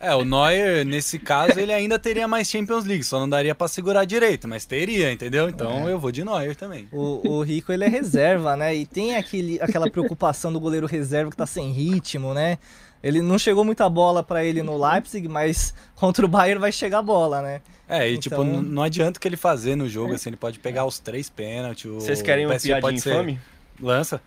[0.00, 3.68] É, o Neuer, nesse caso, ele ainda teria mais Champions League, só não daria pra
[3.68, 5.48] segurar direito, mas teria, entendeu?
[5.48, 6.88] Então eu vou de Neuer também.
[6.90, 8.74] O, o Rico, ele é reserva, né?
[8.74, 12.58] E tem aquele, aquela preocupação do goleiro reserva que tá sem ritmo, né?
[13.02, 17.00] Ele não chegou muita bola pra ele no Leipzig, mas contra o Bayern vai chegar
[17.00, 17.60] a bola, né?
[17.86, 20.38] É, e tipo, Então- n- não adianta o que ele fazer no jogo, assim, ele
[20.38, 21.84] pode pegar os três pênaltis.
[21.90, 23.38] Vocês querem uma piadinha pode ser- infame?
[23.78, 24.22] Lança.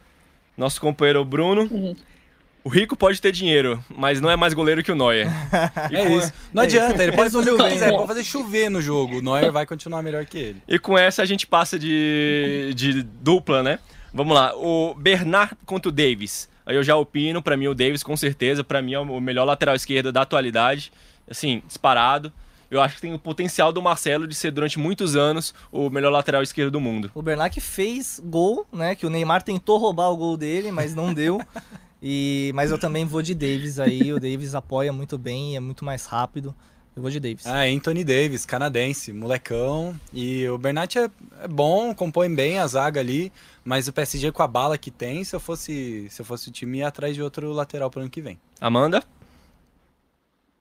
[0.57, 1.67] Nosso companheiro Bruno.
[1.71, 1.95] Uhum.
[2.63, 5.27] O Rico pode ter dinheiro, mas não é mais goleiro que o Neuer.
[5.91, 6.33] E É com- isso.
[6.53, 7.91] Não adianta, ele pode fazer o que bem, quiser, né?
[7.91, 9.19] ele pode fazer chover no jogo.
[9.19, 10.61] O Neuer vai continuar melhor que ele.
[10.67, 13.79] E com essa a gente passa de, de dupla, né?
[14.13, 14.53] Vamos lá.
[14.55, 16.49] O Bernard contra o Davis.
[16.65, 19.45] Aí eu já opino, pra mim o Davis com certeza, pra mim é o melhor
[19.45, 20.91] lateral esquerdo da atualidade.
[21.29, 22.33] Assim, disparado.
[22.69, 26.11] Eu acho que tem o potencial do Marcelo de ser durante muitos anos o melhor
[26.11, 27.09] lateral esquerdo do mundo.
[27.15, 28.95] O Bernat fez gol, né?
[28.95, 31.39] Que o Neymar tentou roubar o gol dele, mas não deu.
[32.01, 34.13] E, mas eu também vou de Davis aí.
[34.13, 36.53] O Davis apoia muito bem, é muito mais rápido.
[36.95, 37.45] Eu vou de Davis.
[37.45, 39.99] Ah, Anthony Davis, canadense, molecão.
[40.11, 41.09] E o Bernat é,
[41.43, 43.31] é bom, compõe bem a zaga ali,
[43.63, 46.51] mas o PSG com a bala que tem, se eu fosse, se eu fosse o
[46.51, 48.39] time, ia atrás de outro lateral pro ano que vem.
[48.59, 49.03] Amanda?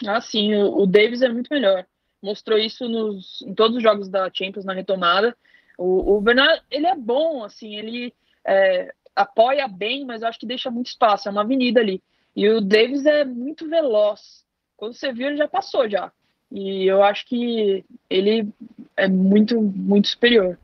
[0.07, 1.87] Ah, sim, o, o Davis é muito melhor.
[2.23, 5.37] Mostrou isso nos, em todos os jogos da Champions na retomada.
[5.79, 10.47] O, o Bernard, ele é bom, assim, ele é, apoia bem, mas eu acho que
[10.47, 12.03] deixa muito espaço, é uma avenida ali.
[12.35, 14.45] E o Davis é muito veloz.
[14.77, 16.13] Quando você viu, ele já passou já.
[16.53, 18.49] E eu acho que ele
[18.97, 20.59] é muito, muito superior.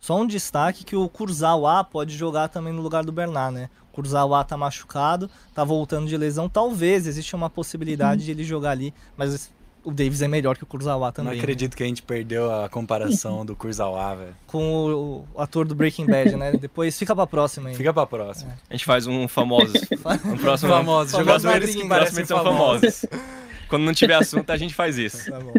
[0.00, 3.68] Só um destaque que o Kurzawa pode jogar também no lugar do Bernat, né?
[3.90, 6.48] O Kurzawa tá machucado, tá voltando de lesão.
[6.48, 9.52] Talvez existe uma possibilidade de ele jogar ali, mas
[9.84, 11.30] o Davis é melhor que o Kurzawa também.
[11.30, 11.42] Não né?
[11.42, 14.36] acredito que a gente perdeu a comparação do Kurzawa, velho.
[14.46, 16.52] Com o, o ator do Breaking Bad, né?
[16.60, 17.74] Depois fica pra próxima aí.
[17.74, 18.56] Fica pra próxima.
[18.68, 19.72] A gente faz um famoso.
[20.24, 20.70] Um próximo.
[20.72, 23.00] Famosos, Famosos jogadores que parecem edição famosos.
[23.00, 23.28] famosos.
[23.68, 25.30] Quando não tiver assunto, a gente faz isso.
[25.30, 25.52] Tá bom.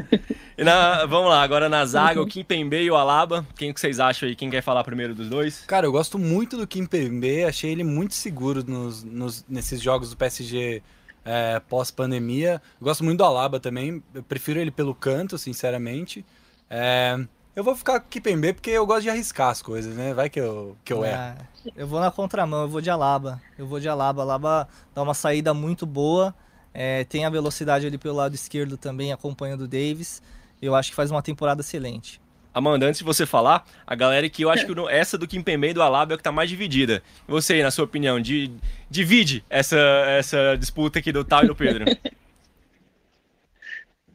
[0.58, 3.45] E na- vamos lá, agora na zaga, o Kimpembe e o Alaba.
[3.55, 4.36] Quem que vocês acham aí?
[4.36, 5.63] Quem quer falar primeiro dos dois?
[5.67, 10.17] Cara, eu gosto muito do Kimpembe, achei ele muito seguro nos, nos- nesses jogos do
[10.17, 10.82] PSG
[11.25, 12.62] é, pós-pandemia.
[12.82, 16.25] Gosto muito do Alaba também, eu prefiro ele pelo canto, sinceramente.
[16.69, 17.19] É,
[17.55, 20.13] eu vou ficar com o Kimpembe porque eu gosto de arriscar as coisas, né?
[20.13, 21.17] Vai que eu, que eu erro.
[21.17, 21.36] Ah,
[21.75, 23.41] eu vou na contramão, eu vou de Alaba.
[23.58, 24.21] Eu vou de Alaba.
[24.21, 26.34] Alaba dá uma saída muito boa.
[26.73, 30.21] é, tem a velocidade ali pelo lado esquerdo também, acompanhando o Davis.
[30.62, 32.21] Eu acho que faz uma temporada excelente.
[32.60, 35.74] Amanda, antes de você falar, a galera que eu acho que essa do Kimpembe e
[35.74, 37.02] do Alaba é a que tá mais dividida.
[37.28, 38.52] Você aí, na sua opinião, di-
[38.89, 41.86] divide essa, essa disputa aqui do Tal e do Pedro.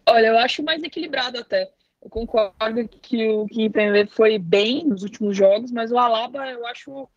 [0.07, 1.71] Olha, eu acho mais equilibrado até.
[2.03, 7.09] Eu concordo que o Kimpembe foi bem nos últimos jogos, mas o Alaba eu acho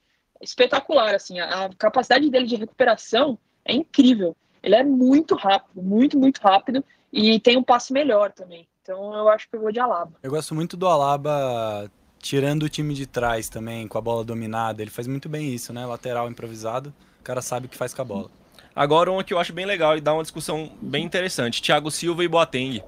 [0.41, 4.35] espetacular, assim, a, a capacidade dele de recuperação é incrível.
[4.63, 8.67] Ele é muito rápido, muito, muito rápido e tem um passe melhor também.
[8.87, 10.13] Então eu acho que eu vou de Alaba.
[10.23, 14.81] Eu gosto muito do Alaba tirando o time de trás também, com a bola dominada.
[14.81, 15.85] Ele faz muito bem isso, né?
[15.85, 18.31] Lateral improvisado, o cara sabe o que faz com a bola.
[18.73, 22.23] Agora, uma que eu acho bem legal e dá uma discussão bem interessante: Thiago Silva
[22.23, 22.81] e Boateng.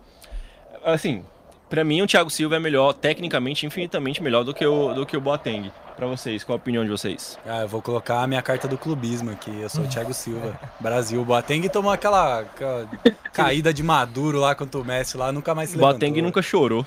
[0.85, 1.25] Assim,
[1.69, 5.15] pra mim, o Thiago Silva é melhor, tecnicamente, infinitamente melhor do que o, do que
[5.15, 5.71] o Boateng.
[5.95, 7.37] Pra vocês, qual a opinião de vocês?
[7.45, 9.51] Ah, eu vou colocar a minha carta do clubismo aqui.
[9.59, 11.21] Eu sou o Thiago Silva, Brasil.
[11.21, 12.89] O Boateng tomou aquela, aquela
[13.33, 16.23] caída de maduro lá contra o Messi lá, nunca mais se O Boateng levantou.
[16.23, 16.85] nunca chorou.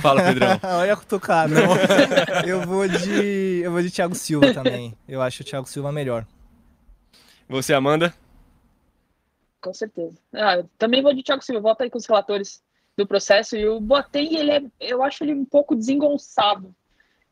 [0.00, 0.58] Fala, Pedrão.
[0.80, 1.54] Olha a cutucada.
[2.46, 3.60] eu vou de.
[3.62, 4.96] Eu vou de Thiago Silva também.
[5.06, 6.24] Eu acho o Thiago Silva melhor.
[7.46, 8.14] Você, Amanda?
[9.60, 10.16] Com certeza.
[10.32, 12.62] Ah, eu também vou de Thiago Silva, volta aí com os relatores
[12.96, 13.56] do processo.
[13.56, 16.74] E o Boateng, ele é, eu acho ele um pouco desengonçado.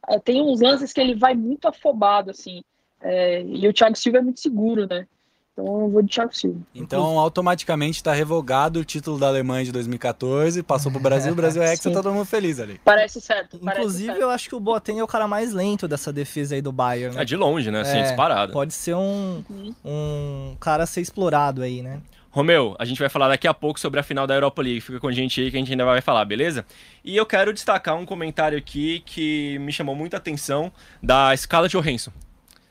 [0.03, 2.63] Ah, Tem uns lances que ele vai muito afobado, assim.
[3.01, 5.07] É, e o Thiago Silva é muito seguro, né?
[5.53, 6.61] Então eu vou de Thiago Silva.
[6.73, 11.61] Então, automaticamente está revogado o título da Alemanha de 2014, passou pro Brasil, o Brasil
[11.63, 11.93] é hexa, Sim.
[11.93, 12.81] todo mundo feliz ali.
[12.85, 13.59] Parece certo.
[13.59, 14.21] Parece Inclusive, certo.
[14.23, 17.17] eu acho que o Boateng é o cara mais lento dessa defesa aí do Bayern,
[17.17, 17.23] né?
[17.23, 17.81] É de longe, né?
[17.81, 18.53] Assim, É, disparado.
[18.53, 19.75] Pode ser um, Uhum.
[19.85, 22.01] um cara a ser explorado aí, né?
[22.31, 24.81] Romeu, a gente vai falar daqui a pouco sobre a final da Europa League.
[24.81, 26.65] Fica com a gente aí que a gente ainda vai falar, beleza?
[27.03, 30.71] E eu quero destacar um comentário aqui que me chamou muita atenção
[31.03, 32.13] da Scarlett Johansson.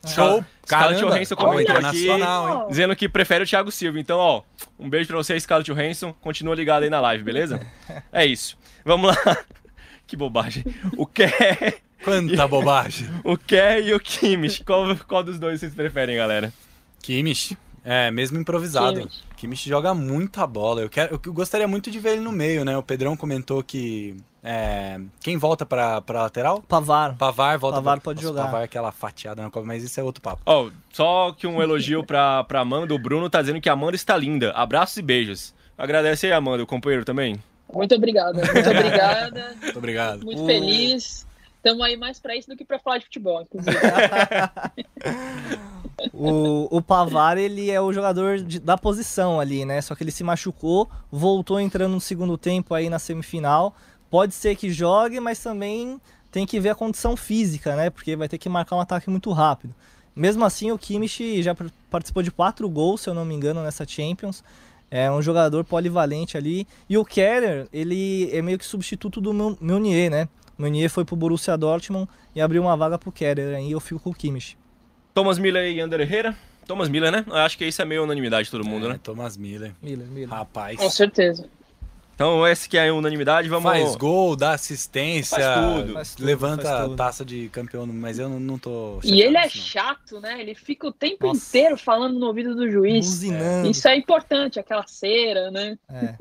[0.06, 0.46] Show!
[0.65, 1.15] Scarlett Caramba!
[1.15, 2.22] Johansson comentou aqui, hein?
[2.70, 4.00] dizendo que prefere o Thiago Silva.
[4.00, 4.43] Então, ó,
[4.80, 6.13] um beijo pra você, Scarlett Johansson.
[6.13, 7.60] Continua ligado aí na live, beleza?
[8.12, 8.58] É isso.
[8.86, 9.38] Vamos lá.
[10.08, 10.63] Que bobagem.
[10.96, 13.10] O Kerr, Quanta bobagem!
[13.26, 14.63] o Kerr e o Kimmich.
[14.63, 16.54] Qual, qual dos dois vocês preferem, galera?
[17.02, 19.00] Kimmich, é, mesmo improvisado.
[19.00, 19.27] Kimmich.
[19.38, 20.82] Kimmich joga muita bola.
[20.82, 22.78] Eu, quero, eu gostaria muito de ver ele no meio, né?
[22.78, 24.17] O Pedrão comentou que.
[24.43, 26.62] é, quem volta pra, pra lateral?
[26.63, 27.15] Pavar.
[27.15, 28.04] Pavar volta Pavar pra...
[28.04, 28.45] pode Nossa, jogar.
[28.45, 30.41] Pavar é aquela fatiada na Copa, mas isso é outro papo.
[30.45, 32.93] Ó, só que um elogio pra, pra Amanda.
[32.93, 34.52] O Bruno tá dizendo que a Amanda está linda.
[34.52, 35.54] Abraços e beijos.
[35.78, 37.36] Agradece aí, Amanda, o companheiro também.
[37.71, 39.56] Muito obrigada, muito obrigada.
[39.62, 40.23] Muito obrigado.
[40.26, 41.28] Muito O- feliz.
[41.58, 43.76] Estamos aí mais pra isso do que pra falar de futebol, inclusive.
[46.13, 49.81] O, o Pavar, ele é o jogador de- da posição ali, né?
[49.81, 53.75] Só que ele se machucou, voltou entrando no segundo tempo aí na semifinal.
[54.10, 55.99] Pode ser que jogue, mas também
[56.31, 57.89] tem que ver a condição física, né?
[57.89, 59.73] Porque vai ter que marcar um ataque muito rápido.
[60.15, 61.55] Mesmo assim, o Kimmich já
[61.89, 64.43] participou de quatro gols, se eu não me engano, nessa Champions.
[64.89, 66.65] É um jogador polivalente ali.
[66.89, 70.29] E o Keller, ele é meio que substituto do Meu- Meunier, né?
[70.57, 73.57] O Meunier foi pro Borussia Dortmund e abriu uma vaga pro Keller.
[73.57, 74.57] Aí eu fico com o Kimmich.
[75.17, 76.38] Thomas Miller e Ander Herrera.
[76.67, 77.25] Thomas Miller, né?
[77.25, 78.99] Eu acho que isso é meio unanimidade de todo mundo, É, né?
[79.01, 79.73] Thomas Miller.
[79.82, 80.30] Miller, Miller.
[80.30, 80.77] Rapaz.
[80.77, 81.49] Com certeza.
[82.13, 83.63] Então, esse que é a unanimidade, vamos...
[83.63, 85.93] Faz gol, dá assistência, Faz tudo.
[85.93, 86.95] Faz tudo, levanta faz a tudo.
[86.95, 88.99] taça de campeão, mas eu não, não tô.
[89.03, 89.49] E ele é não.
[89.49, 90.39] chato, né?
[90.39, 91.47] Ele fica o tempo Nossa.
[91.47, 93.03] inteiro falando no ouvido do juiz.
[93.08, 93.71] Buzinando.
[93.71, 95.80] Isso é importante, aquela cera, né?
[95.89, 96.13] É.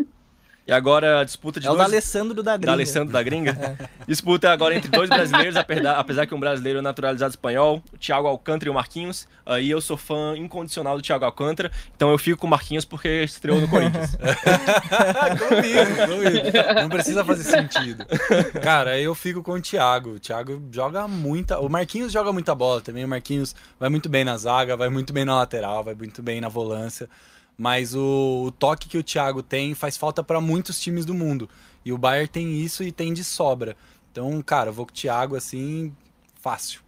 [0.66, 1.92] E agora a disputa de É o da dois...
[1.92, 2.66] Alessandro da Gringa.
[2.66, 3.78] Da Alessandro da Gringa.
[4.08, 8.26] Disputa agora entre dois brasileiros, apesar, apesar que um brasileiro é naturalizado espanhol, o Thiago
[8.26, 9.28] Alcântara e o Marquinhos.
[9.44, 13.22] Aí eu sou fã incondicional do Thiago Alcântara, então eu fico com o Marquinhos porque
[13.22, 14.16] estreou no Corinthians.
[15.38, 16.80] comigo, comigo.
[16.82, 18.04] Não precisa fazer sentido.
[18.60, 20.14] Cara, eu fico com o Thiago.
[20.14, 21.60] O Thiago joga muita.
[21.60, 23.04] O Marquinhos joga muita bola também.
[23.04, 26.40] O Marquinhos vai muito bem na zaga, vai muito bem na lateral, vai muito bem
[26.40, 27.08] na volância.
[27.56, 31.48] Mas o, o toque que o Thiago tem faz falta para muitos times do mundo.
[31.84, 33.76] E o Bayern tem isso e tem de sobra.
[34.10, 35.94] Então, cara, eu vou com o Thiago assim,
[36.34, 36.80] fácil.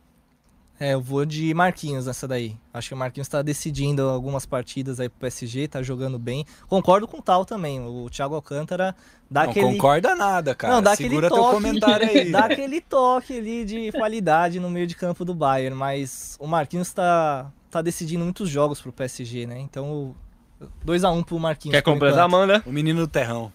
[0.80, 2.56] É, eu vou de Marquinhos nessa daí.
[2.72, 6.44] Acho que o Marquinhos tá decidindo algumas partidas aí pro PSG, tá jogando bem.
[6.68, 7.80] Concordo com o Tal também.
[7.80, 8.94] O Thiago Alcântara
[9.28, 9.66] dá não aquele.
[9.66, 10.74] concorda nada, cara.
[10.74, 11.50] Não, dá Segura aquele toque.
[11.50, 12.30] teu comentário aí.
[12.30, 15.76] dá aquele toque ali de qualidade no meio de campo do Bayern.
[15.76, 19.58] Mas o Marquinhos tá, tá decidindo muitos jogos pro PSG, né?
[19.58, 20.14] Então,
[20.84, 21.74] 2x1 pro Marquinhos.
[21.74, 22.20] Quer completar.
[22.20, 22.62] Amanda?
[22.66, 23.52] O menino do terrão.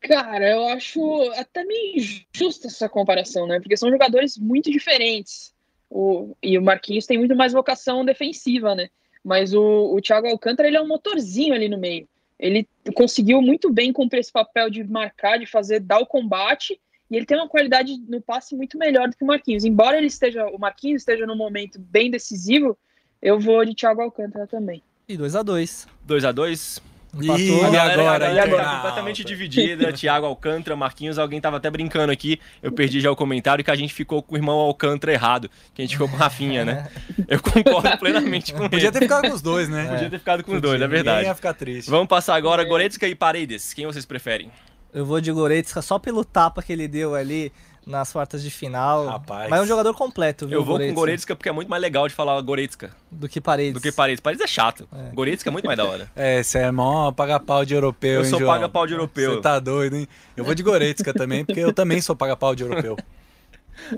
[0.00, 3.60] Cara, eu acho até meio injusta essa comparação, né?
[3.60, 5.54] Porque são jogadores muito diferentes.
[5.88, 8.88] O, e o Marquinhos tem muito mais vocação defensiva, né?
[9.24, 12.08] Mas o, o Thiago Alcântara, ele é um motorzinho ali no meio.
[12.38, 17.16] Ele conseguiu muito bem cumprir esse papel de marcar, de fazer, dar o combate, e
[17.16, 19.64] ele tem uma qualidade no passe muito melhor do que o Marquinhos.
[19.64, 22.76] Embora ele esteja, o Marquinhos esteja num momento bem decisivo,
[23.20, 24.82] eu vou de Thiago Alcântara também.
[25.12, 25.86] E 2x2.
[26.08, 26.80] 2x2.
[27.14, 27.36] Empatou.
[27.36, 28.64] E galera, agora, a galera e agora?
[28.64, 29.92] tá completamente dividida.
[29.92, 32.40] Thiago Alcântara, Marquinhos, alguém tava até brincando aqui.
[32.62, 35.50] Eu perdi já o comentário que a gente ficou com o irmão Alcântara errado.
[35.74, 36.88] Que a gente ficou com o Rafinha, né?
[37.28, 38.92] Eu concordo plenamente com Podia ele.
[38.92, 39.86] ter ficado com os dois, né?
[39.88, 41.26] Podia ter ficado com os Podia, dois, é ninguém verdade.
[41.26, 41.90] ia ficar triste.
[41.90, 42.64] Vamos passar agora É.
[42.64, 43.74] Goretzka e Paredes.
[43.74, 44.50] Quem vocês preferem?
[44.94, 47.52] Eu vou de Goretzka só pelo tapa que ele deu ali
[47.86, 49.06] nas quartas de final.
[49.06, 49.50] Rapaz.
[49.50, 50.58] Mas é um jogador completo, viu?
[50.60, 53.74] Eu vou com Goretzka porque é muito mais legal de falar Goretzka Do que Paredes.
[53.74, 54.20] do que Paredes.
[54.20, 54.88] Paredes é chato.
[54.92, 55.14] É.
[55.14, 56.10] Goretzka é muito mais da hora.
[56.14, 58.52] É, você é mó paga-pau de europeu, Eu hein, sou João?
[58.52, 59.34] paga-pau de europeu.
[59.34, 60.06] Você tá doido, hein?
[60.36, 62.96] Eu vou de Goretzka também, porque eu também sou paga-pau de europeu.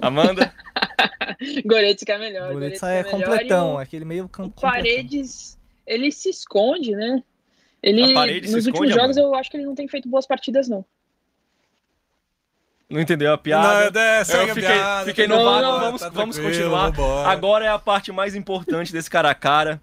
[0.01, 0.53] Amanda?
[1.65, 2.53] Goretzka é melhor.
[2.53, 4.61] Goretzka Goretzka é e completão, o- aquele meio campo.
[4.61, 7.23] Paredes, ele se esconde, né?
[7.83, 9.29] Ele, nos esconde, últimos jogos, amor?
[9.29, 10.85] eu acho que ele não tem feito boas partidas, não.
[12.95, 14.01] Não entendeu a piada?
[14.01, 16.91] é, segue eu fiquei, piada, fiquei no não, vácuo, não, vamos, tá vamos continuar.
[16.93, 17.29] vambora.
[17.29, 19.83] Agora é a parte mais importante desse cara a cara.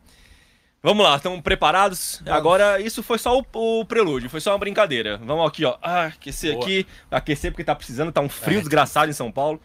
[0.82, 2.24] Vamos lá, estão preparados?
[2.26, 5.18] Agora, isso foi só o, o prelúdio, foi só uma brincadeira.
[5.18, 5.78] Vamos aqui, ó.
[5.82, 6.64] Ah, aquecer Boa.
[6.64, 6.88] aqui.
[7.12, 9.62] Aquecer porque tá precisando, tá um frio desgraçado em São Paulo.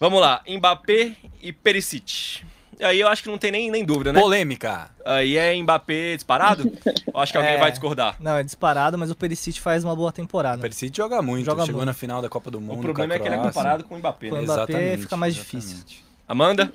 [0.00, 2.46] Vamos lá, Mbappé e Perisic.
[2.80, 4.20] Aí eu acho que não tem nem, nem dúvida, né?
[4.20, 4.90] Polêmica.
[5.04, 6.70] Aí é Mbappé disparado?
[7.12, 7.58] Eu acho que alguém É.
[7.58, 8.16] vai discordar.
[8.20, 10.60] Não, é disparado, mas o Perisic faz uma boa O temporada.
[10.60, 11.86] Perisic joga muito, Joga chegou muito.
[11.86, 12.78] na final da Copa do Mundo.
[12.78, 14.40] O problema com a é que ele é comparado com o Mbappé, Com né?
[14.40, 16.04] o Mbappé Exatamente, fica mais exatamente.
[16.26, 16.72] Amanda?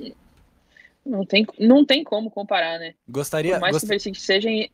[1.06, 2.94] Não tem, não tem como comparar, né?
[3.08, 4.70] Gostaria, Por mais gost- que o Perisic seja em-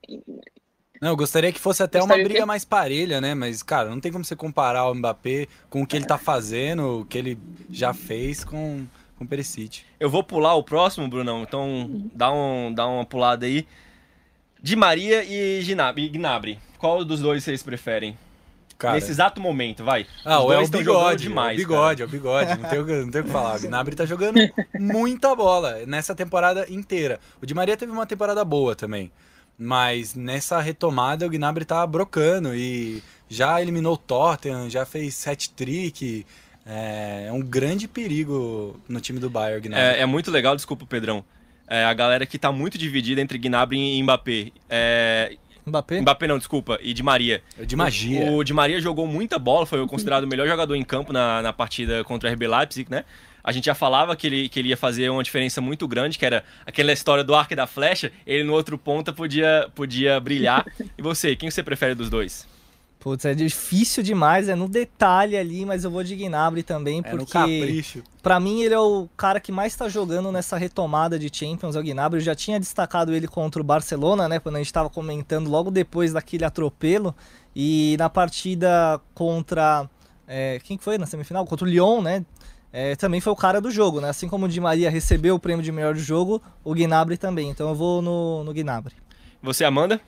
[1.01, 2.45] Não, eu gostaria que fosse até uma Gostaria o briga quê?
[2.45, 3.33] mais parelha, né?
[3.35, 7.01] Mas, cara, não tem como você comparar o Mbappé com o que ele tá fazendo,
[7.01, 7.37] o que ele
[7.69, 8.85] já fez com,
[9.17, 9.81] com o Perisic.
[9.99, 13.65] Eu vou pular o próximo, Brunão, então dá, um, dá uma pulada aí.
[14.61, 15.63] Di Maria e
[16.09, 16.59] Gnabry.
[16.77, 18.17] Qual dos dois vocês preferem?
[18.77, 20.05] Cara, Nesse exato momento, vai.
[20.25, 22.85] ah, Os é o bigode, demais, é o bigode, é o bigode, não tem, o
[22.85, 23.55] que- falar.
[23.55, 24.37] O Gnabry tá jogando
[24.77, 27.19] muita bola nessa temporada inteira.
[27.41, 29.09] O Di Maria teve uma temporada boa também,
[29.57, 36.25] mas nessa retomada o Gnabry tá brocando e já eliminou o Tottenham, já fez hat-trick,
[36.25, 36.25] é,
[36.65, 39.97] é um grande perigo no time do Bayern, o Gnabry.
[39.97, 41.23] É, é muito legal, desculpa, Pedrão.
[41.67, 44.51] É, a galera que tá muito dividida entre Gnabry e Mbappé.
[44.69, 46.01] É, Mbappé?
[46.01, 47.41] Mbappé não, desculpa, e Di Maria.
[47.59, 48.31] É de magia.
[48.31, 51.51] O Di Maria jogou muita bola, foi considerado o melhor jogador em campo na, na
[51.51, 53.03] partida contra o RB Leipzig, né?
[53.43, 56.25] A gente já falava que ele, que ele ia fazer uma diferença muito grande, que
[56.25, 60.65] era aquela história do arco e da flecha, ele no outro ponta podia, podia brilhar.
[60.97, 62.47] E você, quem você prefere dos dois?
[63.05, 67.11] Putz, é difícil demais, é no detalhe ali, mas eu vou de Gnabry também, É
[67.11, 67.83] porque
[68.23, 71.79] pra mim ele é o cara que mais tá jogando nessa retomada de Champions, é
[71.79, 72.17] o Gnabry.
[72.17, 75.69] Eu já tinha destacado ele contra o Barcelona, né, quando a gente tava comentando logo
[75.69, 77.15] depois daquele atropelo.
[77.55, 79.87] E na partida contra.
[80.27, 81.45] é, quem que foi na semifinal?
[81.45, 82.25] Contra o Lyon, né?
[82.73, 84.09] é, também foi o cara do jogo, né?
[84.09, 87.51] Assim como o Di Maria recebeu o prêmio de melhor do jogo, o Gnabry também.
[87.51, 88.95] Então eu vou no, no Gnabry.
[89.43, 90.01] Você, Amanda?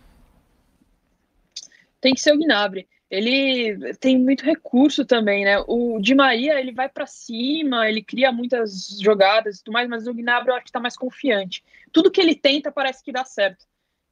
[2.01, 2.87] Tem que ser o Gnabry.
[3.09, 5.63] Ele tem muito recurso também, né?
[5.65, 10.07] O Di Maria, ele vai para cima, ele cria muitas jogadas e tudo mais, mas
[10.07, 11.63] o Gnabry eu acho que tá mais confiante.
[11.91, 13.65] Tudo que ele tenta parece que dá certo.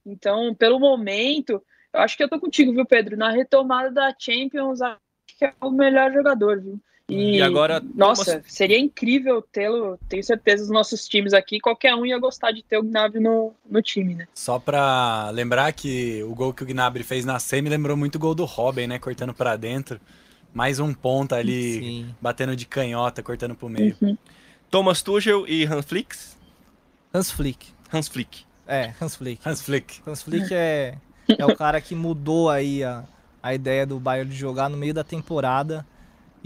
[0.05, 1.61] Então, pelo momento,
[1.91, 3.17] eu acho que eu tô contigo, viu, Pedro?
[3.17, 4.99] Na retomada da Champions, acho
[5.37, 6.79] que é o melhor jogador, viu?
[7.07, 9.99] E, E agora, nossa, Thomas- seria incrível tê-lo.
[10.09, 13.53] Tenho certeza os nossos times aqui, qualquer um ia gostar de ter o Gnabry no,
[13.69, 14.27] no time, né?
[14.33, 18.19] Só pra lembrar que o gol que o Gnabry fez na semi lembrou muito o
[18.19, 18.97] gol do Robin, né?
[18.97, 19.99] Cortando pra dentro.
[20.51, 22.15] Mais um ponta ali, Sim.
[22.19, 23.95] batendo de canhota, cortando pro meio.
[24.71, 26.15] Thomas Tuchel e Hans Flick?
[27.13, 27.67] Hans Flick.
[27.93, 28.45] Hans Flick.
[28.67, 29.47] É, Hans Flick.
[29.47, 30.01] Hans Flick.
[30.07, 30.95] Hans Flick é,
[31.37, 33.03] é o cara que mudou aí a,
[33.43, 35.85] a ideia do Bayern de jogar no meio da temporada.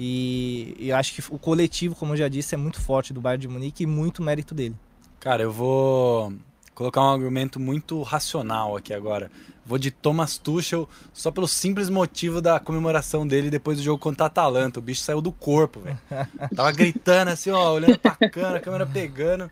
[0.02, 3.42] E, e acho que o coletivo, como eu já disse, é muito forte do Bayern
[3.42, 4.74] de Munique e muito mérito dele.
[5.20, 6.32] Cara, eu vou
[6.74, 9.30] colocar um argumento muito racional aqui agora.
[9.66, 14.24] Vou de Thomas Tuchel só pelo simples motivo da comemoração dele depois do jogo contra
[14.24, 14.80] a Atalanta.
[14.80, 16.00] O bicho saiu do corpo, velho.
[16.56, 19.52] Tava gritando assim, ó, olhando pra câmera, a câmera pegando.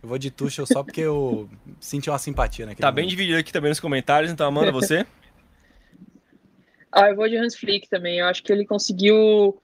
[0.00, 3.16] Eu vou de Tuchel só porque eu senti uma simpatia naquele Tá bem momento.
[3.16, 5.04] dividido aqui também nos comentários, então Amanda, você?
[6.90, 8.20] Ah, eu vou de Hans Flick também.
[8.20, 9.60] Eu acho que ele conseguiu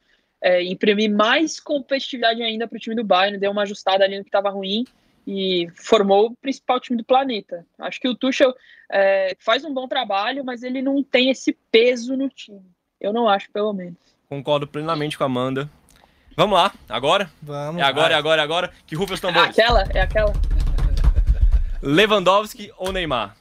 [0.46, 4.22] é, imprimir mais competitividade ainda para o time do Bayern, deu uma ajustada ali no
[4.24, 4.84] que estava ruim
[5.26, 7.64] e formou o principal time do planeta.
[7.78, 8.54] Acho que o Tuchel
[8.92, 12.60] é, faz um bom trabalho, mas ele não tem esse peso no time.
[13.00, 13.96] Eu não acho, pelo menos.
[14.28, 15.70] Concordo plenamente com a Amanda.
[16.36, 17.30] Vamos lá, agora?
[17.40, 17.80] Vamos.
[17.80, 18.70] É agora, é agora, é agora.
[18.86, 19.50] Que rufa os É tambores.
[19.58, 20.32] aquela, é aquela.
[21.82, 23.36] Lewandowski ou Neymar?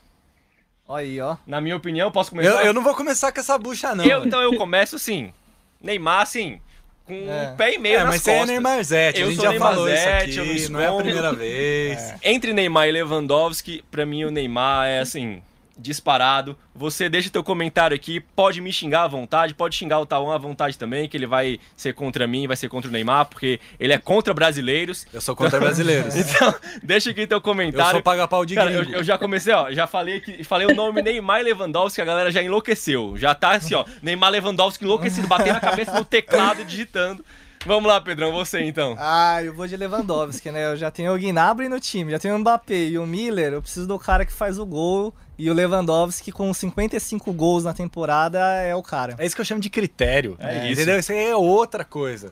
[0.88, 1.38] Olha aí, ó.
[1.47, 2.62] Na minha opinião, posso começar?
[2.62, 4.06] Eu, eu não vou começar com essa bucha, não.
[4.06, 5.34] Eu- então eu começo assim.
[5.82, 6.62] Neymar, assim,
[7.06, 7.51] com É.
[7.51, 8.49] um pé e meio É, mas é costas.
[8.49, 10.88] Neymar Zete, a Eu gente sou já Neymar falou isso Zete, não aqui, não é
[10.88, 12.14] a primeira vez.
[12.24, 15.41] Entre Neymar e Lewandowski, pra mim o Neymar é assim,
[15.78, 16.58] disparado.
[16.76, 20.38] Você deixa teu comentário aqui, pode me xingar à vontade, pode xingar o Tauan à
[20.38, 23.94] vontade também, que ele vai ser contra mim, vai ser contra o Neymar, porque ele
[23.94, 25.06] é contra brasileiros.
[25.14, 26.14] Eu sou contra brasileiros.
[26.34, 27.92] Então, deixa aqui teu Eu comentário.
[27.92, 31.02] sou paga-pau de Cara, eu, eu já comecei, ó, já falei que falei o nome
[31.02, 33.16] Neymar e Lewandowski, a galera já enlouqueceu.
[33.18, 37.24] Já tá assim, ó, Neymar Lewandowski enlouquecido, batendo a cabeça no teclado digitando.
[37.66, 38.96] Vamos lá, Pedrão, você então.
[39.00, 40.72] Ah, eu vou de Lewandowski, né?
[40.74, 43.54] Eu já tenho o Gnabry no time, já tenho o Mbappé e o Miller.
[43.54, 45.14] Eu preciso do cara que faz o gol.
[45.38, 49.16] E o Lewandowski, com 55 gols na temporada, é o cara.
[49.18, 50.38] É isso que eu chamo de critério.
[50.40, 50.82] É isso.
[50.82, 51.00] Entendeu?
[51.00, 52.32] Isso aí é outra coisa.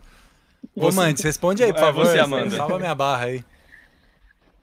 [0.76, 2.06] Ô, Você- Mantes, responde aí, por É, favor.
[2.06, 2.56] você, Amanda.
[2.56, 3.43] Salva minha barra aí.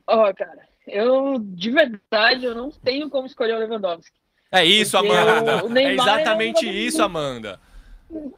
[0.06, 4.12] Ó, cara, eu de verdade eu não tenho como escolher o Lewandowski.
[4.50, 5.66] É isso, Amanda.
[5.66, 7.60] É Neymar exatamente é um- isso, Amanda.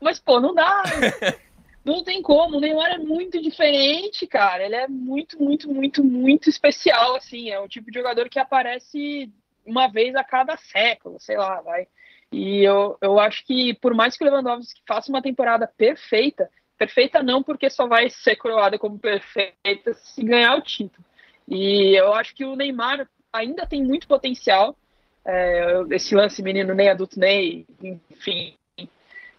[0.00, 0.82] Mas, pô, não dá.
[1.84, 2.56] não tem como.
[2.56, 4.64] O Neymar é muito diferente, cara.
[4.64, 7.50] Ele é muito, muito, muito, muito especial, assim.
[7.50, 9.30] É o tipo de jogador que aparece
[9.70, 11.86] uma vez a cada século, sei lá, vai.
[12.32, 17.22] E eu, eu acho que, por mais que o Lewandowski faça uma temporada perfeita, perfeita
[17.22, 21.04] não, porque só vai ser coroada como perfeita se ganhar o título.
[21.48, 24.76] E eu acho que o Neymar ainda tem muito potencial.
[25.24, 27.66] É, esse lance menino nem adulto nem,
[28.10, 28.56] enfim,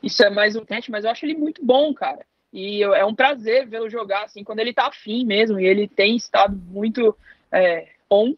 [0.03, 2.25] isso é mais um teste, mas eu acho ele muito bom, cara.
[2.51, 5.87] E eu- é um prazer vê-lo jogar, assim, quando ele tá afim mesmo, e ele
[5.87, 7.15] tem estado muito
[7.51, 8.33] é, on.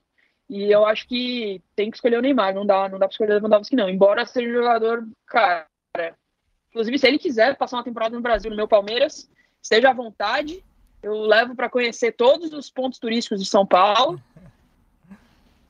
[0.55, 3.31] E eu acho que tem que escolher o Neymar, não dá, não dá pra escolher
[3.31, 3.89] o Lewandowski, não.
[3.89, 5.65] Embora seja um jogador, cara.
[6.69, 9.27] Inclusive, se ele quiser passar uma temporada no Brasil, no meu Palmeiras,
[9.59, 10.63] esteja à vontade.
[11.01, 14.21] Eu levo para conhecer todos os pontos turísticos de São Paulo.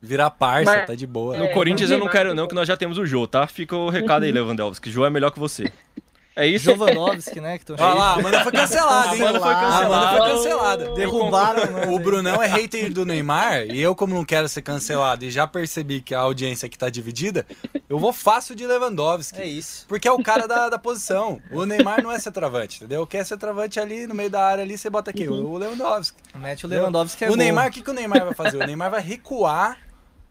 [0.02, 1.38] Virar parça, Mas- tá de boa.
[1.38, 3.48] No É, Corinthians eu não Neymar, quero não, que nós já temos o Jô, tá?
[3.48, 4.92] Fica o recado aí, Lewandowski.
[4.92, 5.72] Jô é melhor que você.
[6.36, 6.66] É isso?
[6.66, 7.60] Jovanovski, né?
[7.60, 9.22] Que Olha lá, a Amanda foi cancelada, hein?
[9.22, 10.18] A Amanda foi A Amanda cancelada.
[10.18, 10.90] foi cancelada.
[10.96, 11.88] Derrubaram, né?
[11.90, 15.46] O Brunão é hater do Neymar e eu, como não quero ser cancelado e já
[15.46, 17.46] percebi que a audiência aqui tá dividida,
[17.88, 19.40] eu vou fácil de Lewandowski.
[19.40, 19.86] É isso.
[19.88, 21.40] Porque é o cara da, da posição.
[21.52, 23.06] O Neymar não é centroavante, entendeu?
[23.06, 26.18] Quer centroavante ali no meio da área ali, você bota aqui, o Lewandowski.
[26.36, 27.38] Mete o Lewandowski que é o gol.
[27.38, 28.58] Neymar, o que, que o Neymar vai fazer?
[28.58, 29.78] O Neymar vai recuar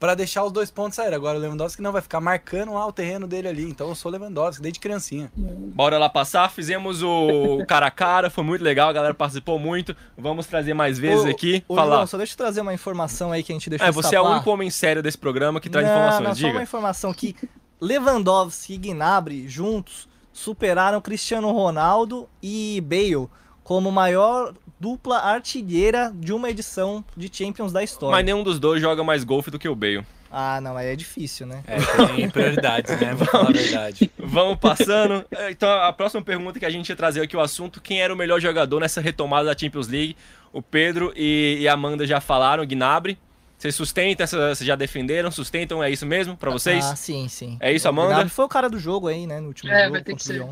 [0.02, 1.14] pra deixar os dois pontos sair.
[1.14, 3.62] Agora o Lewandowski não vai ficar marcando lá o terreno dele ali.
[3.62, 5.30] Então eu sou Lewandowski desde criancinha.
[5.36, 6.50] Bora lá passar.
[6.50, 9.94] Fizemos o cara a cara, foi muito legal, a galera participou muito.
[10.18, 11.62] Vamos trazer mais vezes Ô, aqui.
[11.68, 11.94] ô, Falar.
[11.98, 14.18] João, só deixa eu trazer uma informação aí que a gente deixou É, você é
[14.18, 14.32] o escapar.
[14.34, 16.24] único homem sério desse programa que traz não, informações.
[16.24, 16.58] Não, só Diga.
[16.58, 17.36] uma informação que
[17.80, 23.28] Lewandowski e Gnabry juntos superaram Cristiano Ronaldo e Bale
[23.64, 28.12] como maior dupla artilheira de uma edição de Champions da história.
[28.16, 30.04] Mas nenhum dos dois joga mais golfe do que o Bale.
[30.34, 31.62] Ah, não, aí é difícil, né?
[31.66, 31.76] É,
[32.16, 33.14] tem prioridades, né?
[33.14, 34.10] Vou falar a verdade.
[34.16, 35.24] Vamos passando.
[35.30, 38.12] É, Então, a próxima pergunta que a gente ia trazer aqui o assunto: quem era
[38.12, 40.16] o melhor jogador nessa retomada da Champions League?
[40.50, 43.18] O Pedro e, e a Amanda já falaram, Gnabry.
[43.58, 46.84] Vocês sustentam, vocês já defenderam, sustentam, é isso mesmo pra vocês?
[46.84, 47.56] Ah, sim, sim.
[47.60, 48.14] É isso, O Amanda?
[48.14, 50.20] Gnabry foi o cara do jogo aí, né, no último É, jogo vai ter que
[50.20, 50.44] o ser.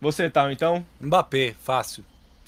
[0.00, 0.84] Você tá, então?
[1.00, 2.04] Mbappé, fácil.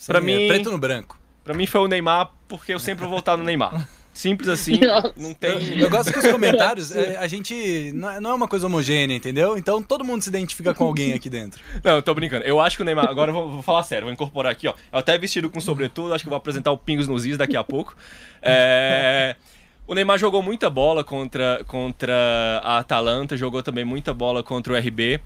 [0.07, 1.19] Pra Sim, mim- É preto no branco.
[1.45, 3.89] Pra mim foi o Neymar, porque eu sempre vou votar no Neymar.
[4.15, 4.79] Simples assim,
[5.17, 5.79] não Eu, tem.
[5.81, 9.17] eu gosto que os comentários, é, a gente não é, não é uma coisa homogênea,
[9.17, 9.57] entendeu?
[9.57, 11.63] Então todo mundo se identifica com alguém aqui dentro.
[11.83, 12.45] Não, eu tô brincando.
[12.45, 13.09] Eu acho que o Neymar.
[13.09, 14.75] Agora eu vou, vou falar sério, vou incorporar aqui, ó.
[14.93, 17.57] Eu até vestido com sobretudo, acho que eu vou apresentar o Pingos nos Is daqui
[17.57, 17.97] a pouco.
[18.43, 19.35] É,
[19.87, 22.15] O Neymar jogou muita bola contra, contra
[22.63, 25.21] a Atalanta, jogou também muita bola contra o RB.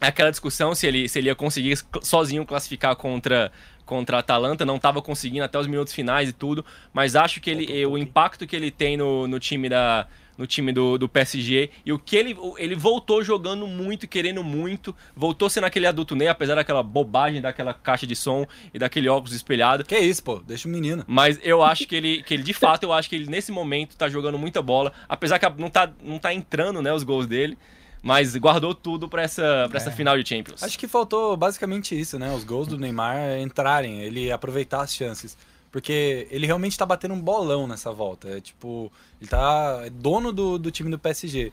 [0.00, 3.50] É aquela discussão se ele, se ele ia conseguir sozinho classificar contra,
[3.88, 6.62] contra a Atalanta, não estava conseguindo até os minutos finais e tudo,
[6.92, 10.72] mas acho que ele, o impacto que ele tem no, no time da no time
[10.72, 15.64] do, do PSG e o que ele ele voltou jogando muito, querendo muito, voltou sendo
[15.64, 19.84] aquele adulto Ney, apesar daquela bobagem daquela caixa de som e daquele óculos espelhado.
[19.84, 21.02] Que isso, pô, deixa o menino.
[21.08, 23.96] Mas eu acho que ele, que ele, de fato, eu acho que ele nesse momento
[23.96, 24.92] tá jogando muita bola.
[25.08, 27.58] Apesar que não tá, não tá entrando, né, os gols dele.
[28.02, 30.62] Mas guardou tudo pra essa, pra essa final de Champions.
[30.62, 32.32] Acho que faltou basicamente isso, né?
[32.32, 35.36] Os gols do Neymar entrarem, ele aproveitar as chances.
[35.70, 38.28] Porque ele realmente tá batendo um bolão nessa volta.
[38.28, 38.90] É tipo,
[39.20, 41.52] ele tá é dono do, do time do PSG.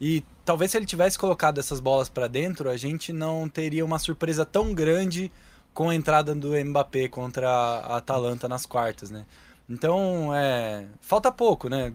[0.00, 3.98] E talvez se ele tivesse colocado essas bolas pra dentro, a gente não teria uma
[3.98, 5.30] surpresa tão grande
[5.74, 9.26] com a entrada do Mbappé contra a Atalanta nas quartas, né?
[9.68, 11.92] Então, é, falta pouco, né?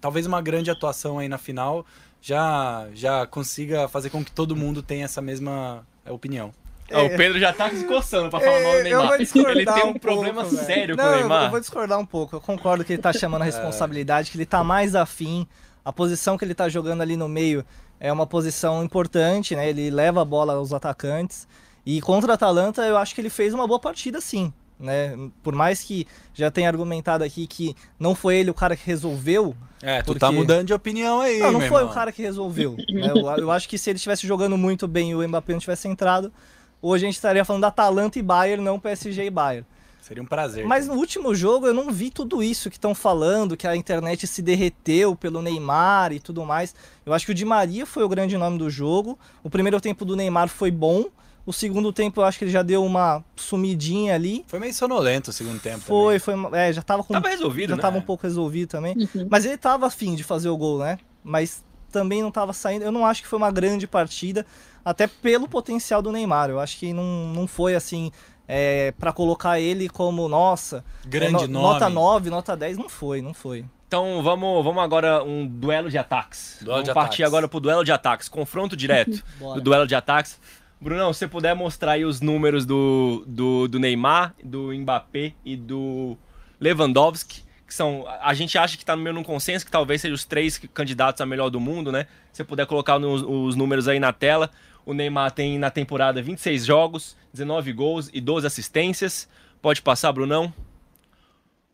[0.00, 1.84] Talvez uma grande atuação aí na final
[2.22, 6.52] já já consiga fazer com que todo mundo tenha essa mesma é, opinião.
[6.92, 9.02] Ó, o Pedro já tá se coçando pra falar mal do É, Neymar.
[9.02, 10.64] Eu vou discordar ele tem um, pouco, problema velho.
[10.64, 11.44] sério Não, com o Neymar.
[11.44, 12.36] Eu vou discordar um pouco.
[12.36, 15.46] Eu concordo que ele tá chamando a responsabilidade, que ele tá mais afim.
[15.84, 17.64] A posição que ele tá jogando ali no meio
[17.98, 19.68] é uma posição importante, né?
[19.68, 21.48] Ele leva a bola aos atacantes.
[21.84, 24.52] E contra a Atalanta, eu acho que ele fez uma boa partida, sim.
[24.82, 25.16] Né?
[25.44, 29.54] Por mais que já tenha argumentado aqui que não foi ele o cara que resolveu,
[29.80, 31.86] É, tu Porque- tá mudando de opinião aí, não, não foi irmão.
[31.90, 32.76] o cara que resolveu.
[32.76, 33.12] né?
[33.14, 35.86] Eu, eu acho que se ele estivesse jogando muito bem e o Mbappé não tivesse
[35.88, 36.32] entrado,
[36.80, 39.64] hoje a gente estaria falando da Atalanta e Bayern, não PSG e Bayern.
[40.00, 40.66] Seria um prazer.
[40.66, 44.26] Mas no último jogo eu não vi tudo isso que estão falando, que a internet
[44.26, 46.74] se derreteu pelo Neymar e tudo mais.
[47.06, 49.16] Eu acho que o Di Maria foi o grande nome do jogo.
[49.44, 51.04] O primeiro tempo do Neymar foi bom.
[51.44, 54.44] O segundo tempo eu acho que ele já deu uma sumidinha ali.
[54.46, 55.80] Foi meio sonolento o segundo tempo.
[55.80, 57.82] Foi, foi, é, já tava com Tava resolvido, já né?
[57.82, 58.94] tava um pouco resolvido também.
[59.28, 60.98] Mas ele tava afim de fazer o gol, né?
[61.24, 62.84] Mas também não tava saindo.
[62.84, 64.46] Eu não acho que foi uma grande partida,
[64.84, 66.48] até pelo potencial do Neymar.
[66.48, 68.10] Eu acho que não, não foi assim.
[68.46, 71.52] É, para colocar ele como, nossa, Grande é, no- nome.
[71.52, 73.64] nota 9, nota 10, não foi, não foi.
[73.86, 76.56] Então vamos, vamos agora um duelo de ataques.
[76.60, 77.26] Duelo vamos de partir ataques.
[77.26, 80.38] agora pro duelo de ataques, confronto direto do duelo de ataques.
[80.82, 85.56] Brunão, se você puder mostrar aí os números do, do, do Neymar, do Mbappé e
[85.56, 86.18] do
[86.60, 88.04] Lewandowski, que são.
[88.20, 91.20] A gente acha que tá no meio num consenso, que talvez sejam os três candidatos
[91.20, 92.06] a melhor do mundo, né?
[92.32, 94.50] Se você puder colocar nos- os números aí na tela.
[94.84, 99.28] O Neymar tem na temporada 26 jogos, 19 gols e 12 assistências.
[99.60, 100.52] Pode passar, Brunão.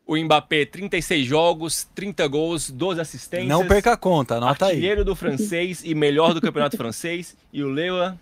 [0.06, 3.48] O Mbappé, 36 jogos, 30 gols, 12 assistências.
[3.48, 4.72] Não perca a conta, anota aí.
[4.72, 7.36] Artilheiro do francês e melhor do campeonato francês.
[7.52, 8.18] E o Lewa,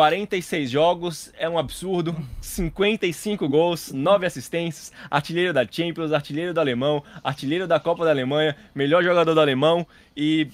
[0.00, 2.14] 46 jogos, é um absurdo.
[2.42, 4.92] 55 gols, 9 assistências.
[5.10, 9.86] Artilheiro da Champions, artilheiro do alemão, artilheiro da Copa da Alemanha, melhor jogador do alemão
[10.14, 10.48] e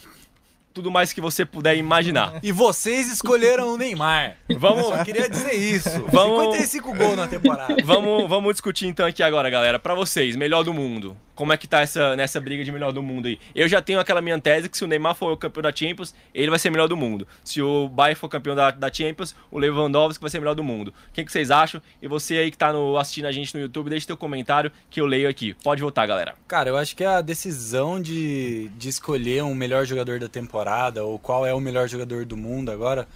[0.73, 2.39] tudo mais que você puder imaginar.
[2.41, 4.37] E vocês escolheram o Neymar.
[4.59, 5.91] Vamos- Só queria dizer isso.
[6.13, 7.75] Vamos- 55 gols na temporada.
[7.85, 9.77] Vamos, vamos discutir então aqui agora, galera.
[9.77, 11.17] Pra vocês, melhor do mundo.
[11.43, 13.37] Como é que tá essa, nessa briga de melhor do mundo aí.
[13.53, 16.15] Eu já tenho aquela minha tese que se o Neymar for o campeão da Champions,
[16.33, 17.27] ele vai ser melhor do mundo.
[17.43, 20.95] Se o Bayern for campeão da, da Champions, o Lewandowski vai ser melhor do mundo.
[21.09, 21.83] O que, que vocês acham?
[22.01, 25.01] E você aí que tá no, assistindo a gente no YouTube, deixe teu comentário que
[25.01, 25.53] eu leio aqui.
[25.65, 26.37] Pode votar, galera.
[26.47, 31.19] Cara, eu acho que a decisão de, de escolher um melhor jogador da temporada ou
[31.19, 33.09] qual é o melhor jogador do mundo agora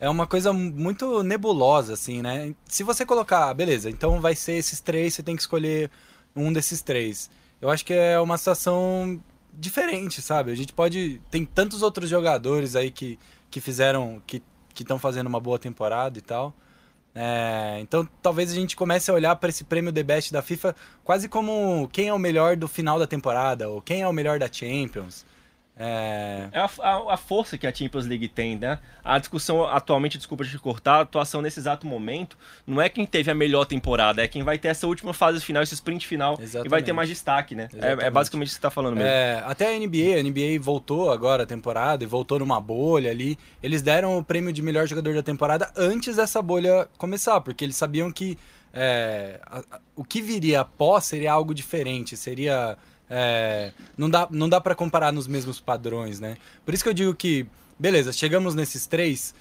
[0.00, 2.54] é uma coisa muito nebulosa, assim, né?
[2.64, 5.90] Se você colocar, beleza, então vai ser esses três, você tem que escolher
[6.34, 7.28] um desses três.
[7.60, 10.50] Eu acho que é uma situação diferente, sabe?
[10.50, 11.20] A gente pode.
[11.30, 13.18] Tem tantos outros jogadores aí que,
[13.50, 14.22] que fizeram.
[14.26, 14.42] que
[14.78, 16.54] estão fazendo uma boa temporada e tal.
[17.18, 20.76] É, então talvez a gente comece a olhar para esse prêmio The Best da FIFA
[21.02, 24.38] quase como quem é o melhor do final da temporada, ou quem é o melhor
[24.38, 25.24] da Champions.
[25.78, 28.78] É, é a, a, a, força que a Champions League tem, né?
[29.04, 33.30] A discussão atualmente, desculpa te cortar, a atuação nesse exato momento não é quem teve
[33.30, 36.66] a melhor temporada, é quem vai ter essa última fase final, esse sprint final Exatamente.
[36.66, 37.68] e vai ter mais destaque, né?
[37.74, 39.10] É, é, basicamente o que você está falando mesmo.
[39.10, 43.38] É, até a NBA, a NBA voltou agora a temporada e voltou numa bolha ali.
[43.62, 47.76] Eles deram o prêmio de melhor jogador da temporada antes dessa bolha começar, porque eles
[47.76, 48.38] sabiam que
[48.72, 49.62] é, a,
[49.94, 52.78] o que viria após seria algo diferente, seria
[53.08, 56.36] é, não dá, não dá para comparar nos mesmos padrões, né?
[56.64, 57.46] Por isso que eu digo que,
[57.78, 59.34] beleza, chegamos nesses três.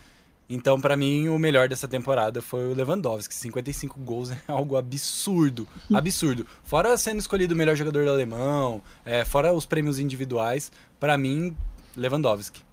[0.47, 3.34] Então, para mim, o melhor dessa temporada foi o Lewandowski.
[3.34, 5.68] 55 gols é algo absurdo.
[5.91, 6.45] Absurdo.
[6.63, 11.55] Fora sendo escolhido o melhor jogador do alemão, é, fora os prêmios individuais, para mim,
[11.95, 12.64] Lewandowski.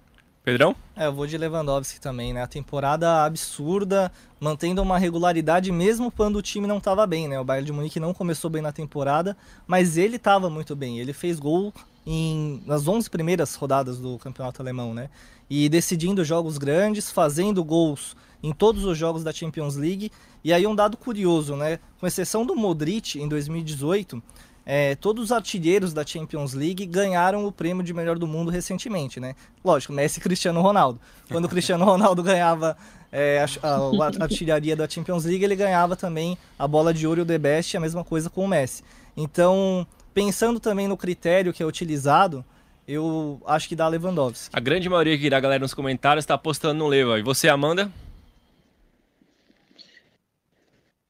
[0.44, 0.74] Pedrão?
[0.96, 2.42] É, eu vou de Lewandowski também, né?
[2.42, 7.38] A temporada absurda, mantendo uma regularidade mesmo quando o time não estava bem, né?
[7.38, 9.36] O Bayern de Munique não começou bem na temporada,
[9.68, 10.98] mas ele estava muito bem.
[10.98, 11.72] Ele fez gol
[12.04, 15.10] em, nas 11 primeiras rodadas do campeonato alemão, né?
[15.48, 20.10] E decidindo jogos grandes, fazendo gols em todos os jogos da Champions League.
[20.42, 21.78] E aí um dado curioso, né?
[22.00, 24.20] Com exceção do Modric em 2018,
[24.64, 29.18] é, todos os artilheiros da Champions League ganharam o prêmio de melhor do mundo recentemente,
[29.18, 29.34] né?
[29.64, 31.00] Lógico, Messi e Cristiano Ronaldo.
[31.28, 32.76] Quando o Cristiano Ronaldo ganhava
[33.10, 37.20] é, a, a, a, artilharia da Champions League, ele ganhava também a bola de ouro
[37.20, 38.84] e o The Best, a mesma coisa com o Messi.
[39.16, 42.44] Então, pensando também no critério que é utilizado,
[42.86, 44.50] eu acho que dá Lewandowski.
[44.52, 47.18] A grande maioria que da galera nos comentários está apostando no Leva.
[47.18, 47.90] E você, Amanda?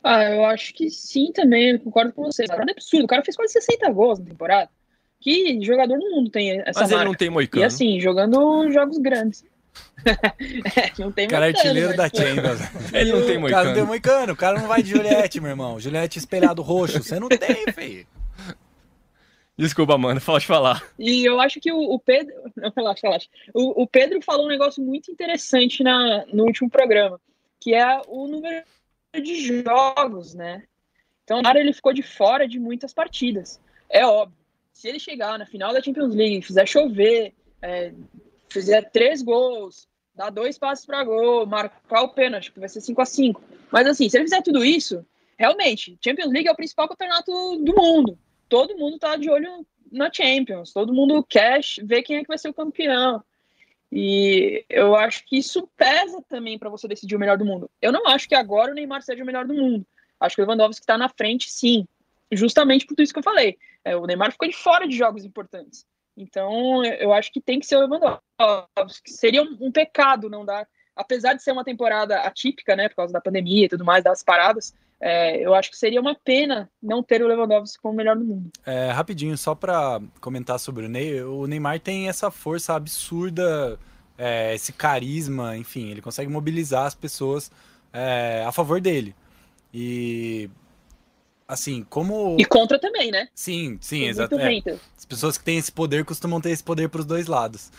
[0.03, 2.51] Ah, eu acho que sim também, concordo com vocês.
[2.51, 4.71] É absurdo, o cara fez quase 60 gols na temporada.
[5.21, 6.95] Que jogador no mundo tem essa Mas marca.
[6.97, 7.63] ele não tem moicano.
[7.63, 9.45] E assim, jogando jogos grandes.
[10.05, 12.61] é, não tem cara é artilheiro da Champions.
[12.93, 13.47] ele não tem moicano.
[13.47, 15.79] O cara não tem moicano, o cara não vai de Juliette, meu irmão.
[15.79, 18.07] Juliette espelhado roxo, você não tem, feio.
[19.57, 20.83] Desculpa, mano, pode falar.
[20.99, 22.35] E eu acho que o, o Pedro.
[22.57, 23.29] Não, relaxa, relaxa.
[23.55, 27.21] O, o Pedro falou um negócio muito interessante na, no último programa,
[27.61, 28.65] que é o número
[29.21, 30.65] de jogos, né?
[31.25, 33.61] Então, o ele ficou de fora de muitas partidas.
[33.89, 34.37] É óbvio.
[34.73, 37.93] Se ele chegar na final da Champions League, fizer chover, é,
[38.49, 43.01] fizer três gols, dar dois passos para gol, marcar o pênalti, que vai ser 5
[43.01, 45.07] a 5 Mas assim, se ele fizer tudo isso,
[45.39, 48.19] realmente, Champions League é o principal campeonato do mundo.
[48.49, 52.39] Todo mundo tá de olho na Champions, todo mundo quer ver quem é que vai
[52.39, 53.23] ser o campeão.
[53.95, 57.71] E eu acho que isso pesa também para você decidir o melhor do mundo.
[57.81, 59.85] Eu não acho que agora o Neymar seja o melhor do mundo.
[60.19, 61.87] Acho que o Lewandowski está na frente, sim.
[62.31, 63.59] Justamente por tudo isso que eu falei.
[63.85, 65.85] É, o Neymar ficou de fora de jogos importantes.
[66.17, 69.11] Então, eu acho que tem que ser o Lewandowski.
[69.11, 70.67] Seria um, um pecado não dar.
[70.97, 74.23] Apesar de ser uma temporada atípica, né, por causa da pandemia e tudo mais, das
[74.23, 74.75] paradas,
[75.05, 78.25] é, eu acho que seria uma pena não ter o Lewandowski como o melhor do
[78.25, 78.53] mundo.
[78.65, 83.77] É, rapidinho, só para comentar sobre o Ney, o Neymar tem essa força absurda,
[84.17, 87.51] é, esse carisma, enfim, ele consegue mobilizar as pessoas
[87.93, 89.13] é, a favor dele.
[89.75, 90.49] E
[91.49, 92.37] assim, como.
[92.39, 93.27] E contra também, né?
[93.35, 94.71] Sim, sim, exatamente.
[94.71, 97.73] É, as pessoas que têm esse poder costumam ter esse poder para os dois lados.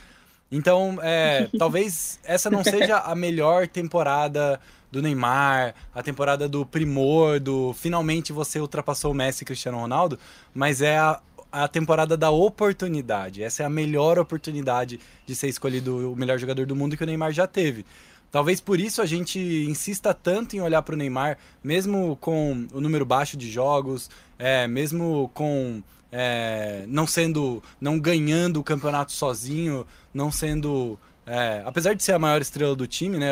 [0.51, 4.59] Então, é, talvez essa não seja a melhor temporada
[4.93, 10.19] do Neymar, a temporada do primor, do finalmente você ultrapassou o Messi e Cristiano Ronaldo,
[10.53, 11.19] mas é a,
[11.51, 13.41] a temporada da oportunidade.
[13.41, 17.07] Essa é a melhor oportunidade de ser escolhido o melhor jogador do mundo que o
[17.07, 17.83] Neymar já teve.
[18.31, 22.79] Talvez por isso a gente insista tanto em olhar para o Neymar, mesmo com o
[22.79, 25.81] número baixo de jogos, é, mesmo com
[26.11, 32.19] é, não sendo, não ganhando o campeonato sozinho, não sendo é, apesar de ser a
[32.19, 33.31] maior estrela do time, né,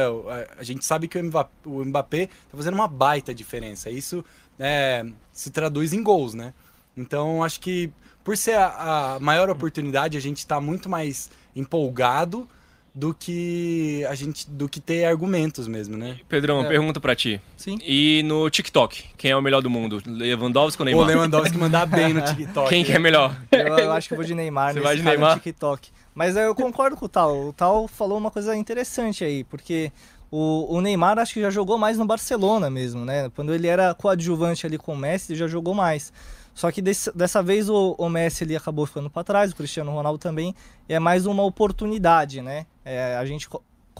[0.58, 3.90] a, gente sabe que o Mbappé, o Mbappé tá fazendo uma baita diferença.
[3.90, 4.24] Isso
[4.60, 6.54] é, se traduz em gols, né?
[6.96, 7.92] Então, acho que
[8.24, 12.48] por ser a, a maior oportunidade, a gente está muito mais empolgado
[12.94, 16.20] do que a gente do que ter argumentos mesmo, né?
[16.28, 16.68] Pedrão, É.
[16.68, 17.40] pergunta pra ti.
[17.56, 17.80] Sim.
[17.82, 20.02] E no TikTok, quem é o melhor do mundo?
[20.06, 21.08] Lewandowski ou O Neymar?
[21.08, 22.68] Lewandowski mandar bem no TikTok.
[22.70, 23.34] Quem que é melhor?
[23.50, 25.40] Eu, eu acho que eu vou de Neymar Você nesse vai de caso no Neymar?
[25.40, 25.90] TikTok.
[26.14, 27.48] Mas eu concordo com o Tal.
[27.48, 29.92] O Tal falou uma coisa interessante aí, porque
[30.30, 33.30] o, o Neymar acho que já jogou mais no Barcelona mesmo, né?
[33.36, 36.12] Quando ele era coadjuvante ali com o Messi, ele já jogou mais.
[36.54, 39.92] Só que desse- dessa vez o, o Messi ele acabou ficando para trás, o Cristiano
[39.92, 40.54] Ronaldo também.
[40.88, 42.66] É mais uma oportunidade, né?
[42.84, 43.48] É, a gente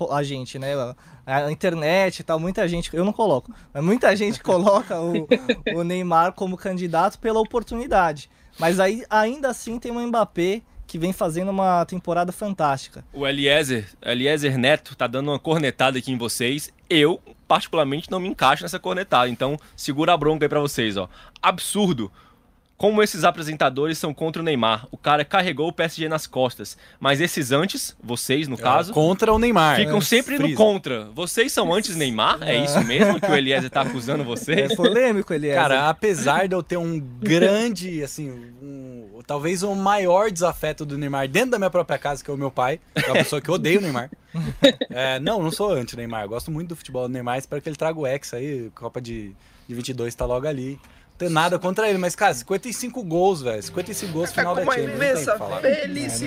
[0.10, 0.74] a gente, né?
[1.26, 5.28] A internet e tal, muita gente, eu não coloco, mas muita gente coloca o,
[5.76, 8.30] o Neymar como candidato pela oportunidade.
[8.60, 13.02] Mas aí ainda assim tem o Mbappé que vem fazendo uma temporada fantástica.
[13.14, 16.70] O Eliezer, Eliezer Neto tá dando uma cornetada aqui em vocês.
[16.90, 17.18] Eu,
[17.48, 19.30] particularmente, não me encaixo nessa cornetada.
[19.30, 21.08] Então, segura a bronca aí pra vocês, ó.
[21.42, 22.12] Absurdo.
[22.82, 24.88] Como esses apresentadores são contra o Neymar.
[24.90, 26.76] O cara carregou o PSG nas costas.
[27.00, 29.76] Mas esses antes, vocês, no caso, contra o Neymar.
[29.76, 30.02] ficam né?
[30.02, 30.58] sempre no Frisa.
[30.58, 31.06] contra.
[31.14, 32.40] Vocês são antes Neymar?
[32.42, 34.72] É isso mesmo que o Eliezer tá acusando vocês?
[34.72, 35.54] É polêmico é.
[35.54, 41.28] Cara, apesar de eu ter um grande, assim, um- talvez o maior desafeto do Neymar
[41.28, 43.52] dentro da minha própria casa, que é o meu pai, que é uma pessoa que
[43.52, 44.10] odeia o Neymar.
[44.90, 48.00] É, não, não sou anti-Neymar, gosto muito do futebol do Neymar, espero que ele traga
[48.00, 49.36] o Hexa aí, Copa de,
[49.68, 50.80] de 22 tá logo ali.
[51.22, 55.00] Não tenho nada contra ele, mas, cara, 55 gols, velho, 55 gols final da Champions,
[55.00, 55.62] tem que falar.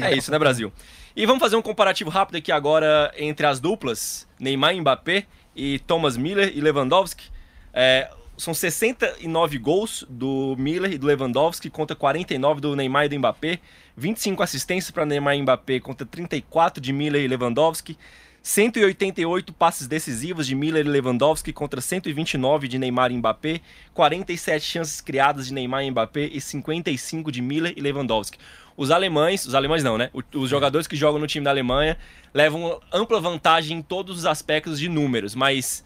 [0.07, 0.73] É isso, né, Brasil?
[1.17, 5.79] E vamos fazer um comparativo rápido aqui agora entre as duplas, Neymar e Mbappé, e
[5.81, 7.31] Thomas Miller e Lewandowski.
[7.73, 13.19] É, são 69 gols do Miller e do Lewandowski contra 49 do Neymar e do
[13.19, 13.61] Mbappé.
[13.97, 17.97] 25 assistências para Neymar e Mbappé contra 34 de Miller e Lewandowski.
[18.45, 23.63] 188 passes decisivos de Miller e Lewandowski contra 129 de Neymar e Mbappé,
[23.95, 28.37] 47 chances criadas de Neymar e Mbappé e 55 de Miller e Lewandowski.
[28.77, 30.11] Os alemães, os alemães não, né?
[30.35, 31.97] Os jogadores que jogam no time da Alemanha
[32.35, 35.83] levam ampla vantagem em todos os aspectos de números, mas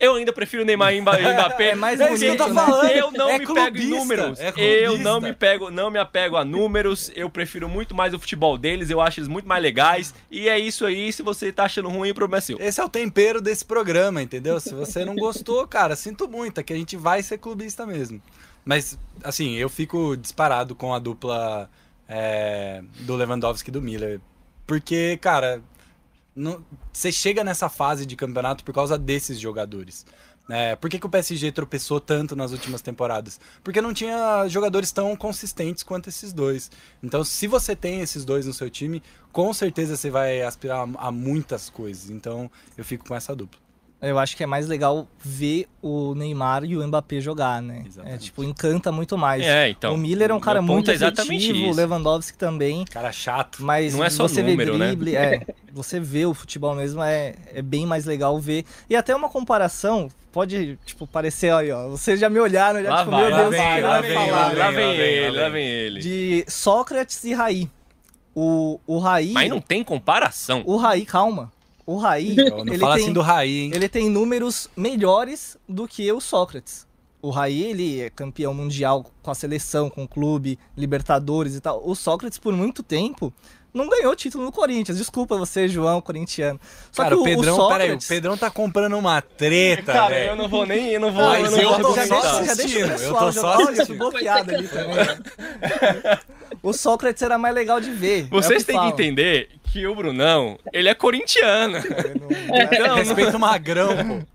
[0.00, 1.70] eu ainda prefiro Neymar e Mba- Mbappé.
[1.70, 2.54] É mais porque bonito, né?
[2.54, 2.90] falando.
[2.90, 4.40] Eu não É me pego em clubista, números.
[4.40, 4.98] é eu clubista.
[5.02, 7.10] não me pego, não me apego a números.
[7.16, 8.90] Eu prefiro muito mais o futebol deles.
[8.90, 10.14] Eu acho eles muito mais legais.
[10.30, 11.12] E é isso aí.
[11.12, 12.58] Se você tá achando ruim, o problema é seu.
[12.60, 14.60] Esse é o tempero desse programa, entendeu?
[14.60, 18.22] Se você não gostou, cara, sinto muito, é que a gente vai ser clubista mesmo.
[18.64, 21.70] Mas, assim, eu fico disparado com a dupla
[22.08, 24.20] é, do Lewandowski e do Miller.
[24.66, 25.62] Porque, cara,
[26.38, 30.06] não- você chega nessa fase de campeonato por causa desses jogadores.
[30.50, 33.38] É, por que, que o PSG tropeçou tanto nas últimas temporadas?
[33.62, 36.70] Porque não tinha jogadores tão consistentes quanto esses dois.
[37.02, 41.12] Então, se você tem esses dois no seu time, com certeza você vai aspirar a
[41.12, 42.08] muitas coisas.
[42.08, 43.60] Então, eu fico com essa dupla.
[44.00, 47.82] Eu acho que é mais legal ver o Neymar e o Mbappé jogar, né?
[47.84, 48.24] É, Exatamente.
[48.26, 49.44] tipo, encanta muito mais.
[49.44, 49.92] É, então.
[49.94, 51.80] o Miller é um cara muito é exatamente efetivo, o isso.
[51.80, 52.84] Lewandowski também.
[52.84, 53.58] Cara chato.
[53.60, 54.86] Mas Não é só você número, vê né?
[54.86, 58.64] drible, é, você vê o futebol mesmo, é, é bem mais legal ver.
[58.88, 61.88] E até uma comparação, pode, tipo, parecer aí, ó.
[61.88, 63.90] Vocês já me olharam, já, Lá tipo, vai, meu lá Deus, vem, o que lá
[63.90, 64.30] vai vem, falar?
[64.30, 66.00] lá vem lá vem, ele, lá lá vem ele.
[66.00, 67.68] De Sócrates e Raí.
[68.32, 69.32] O, o Raí.
[69.32, 70.62] Mas não tem comparação.
[70.64, 71.50] O Raí, calma.
[71.90, 73.70] O Raí, Não ele, fala tem, assim do Raí, hein?
[73.74, 76.86] ele tem números melhores do que o Sócrates.
[77.22, 81.80] O Raí, ele é campeão mundial com a seleção, com o clube, Libertadores e tal.
[81.82, 83.32] O Sócrates, por muito tempo,
[83.72, 84.98] não ganhou título no Corinthians.
[84.98, 86.60] Desculpa você, João, corintiano.
[86.92, 87.86] Só Cara, que o Pedrão, Sócrates...
[87.86, 90.30] peraí, o Pedrão tá comprando uma treta, Cara, velho.
[90.32, 90.90] eu não vou nem.
[90.90, 91.24] Eu não vou.
[91.24, 93.32] Mas eu não eu vou tô já, só deixa, já deixa o eu pessoal tô
[93.32, 93.98] já- só Olha, eu fui assistindo.
[93.98, 96.18] bloqueado ali também.
[96.62, 98.24] o Sócrates era mais legal de ver.
[98.24, 101.76] é Vocês têm que entender que o Brunão, ele é corintiano.
[101.78, 104.26] Eu não- Não, Respeita o magrão, pô.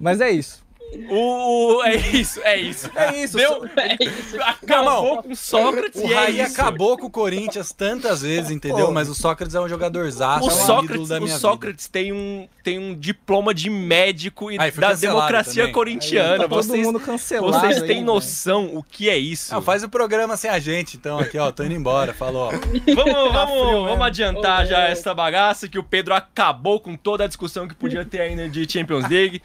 [0.00, 0.64] Mas é isso.
[1.10, 2.90] O, o- é isso, é isso.
[2.94, 3.36] É isso.
[3.36, 4.36] Deu, É isso.
[4.40, 6.52] acabou com Sócrates O e é Raí isso.
[6.60, 8.86] acabou com o Corinthians tantas vezes, entendeu?
[8.86, 8.92] Pô.
[8.92, 12.12] Mas o Sócrates é um jogador zaço, O é um Sócrates, da o Sócrates tem,
[12.12, 15.72] um, tem um diploma de médico e Ah, e foi da democracia também.
[15.74, 16.44] corintiana.
[16.44, 17.52] Tá todo vocês mundo cancelado.
[17.52, 18.04] vocês aí, têm né?
[18.06, 19.60] noção o que é isso?
[19.62, 21.50] faz o programa sem a gente, então, aqui, ó.
[21.50, 22.14] Tô indo embora.
[22.14, 22.50] Falou, ó.
[22.94, 27.26] Vamos, vamos, vamos adiantar Ô, já essa bagaça que o Pedro acabou com toda a
[27.26, 29.42] discussão que podia ter ainda de Champions League.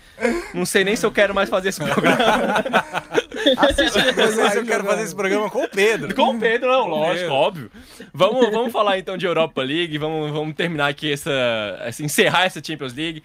[0.54, 2.16] Não sei nem se eu quero mais fazer esse programa.
[3.58, 6.14] Assiste depois eu quero fazer esse programa com o Pedro.
[6.16, 7.34] Com o Pedro, não, lógico, Pedro.
[7.34, 7.72] óbvio.
[8.14, 11.32] Vamos, vamos falar então de Europa League, vamos, vamos terminar aqui essa,
[11.82, 12.04] essa.
[12.04, 13.24] encerrar essa Champions League.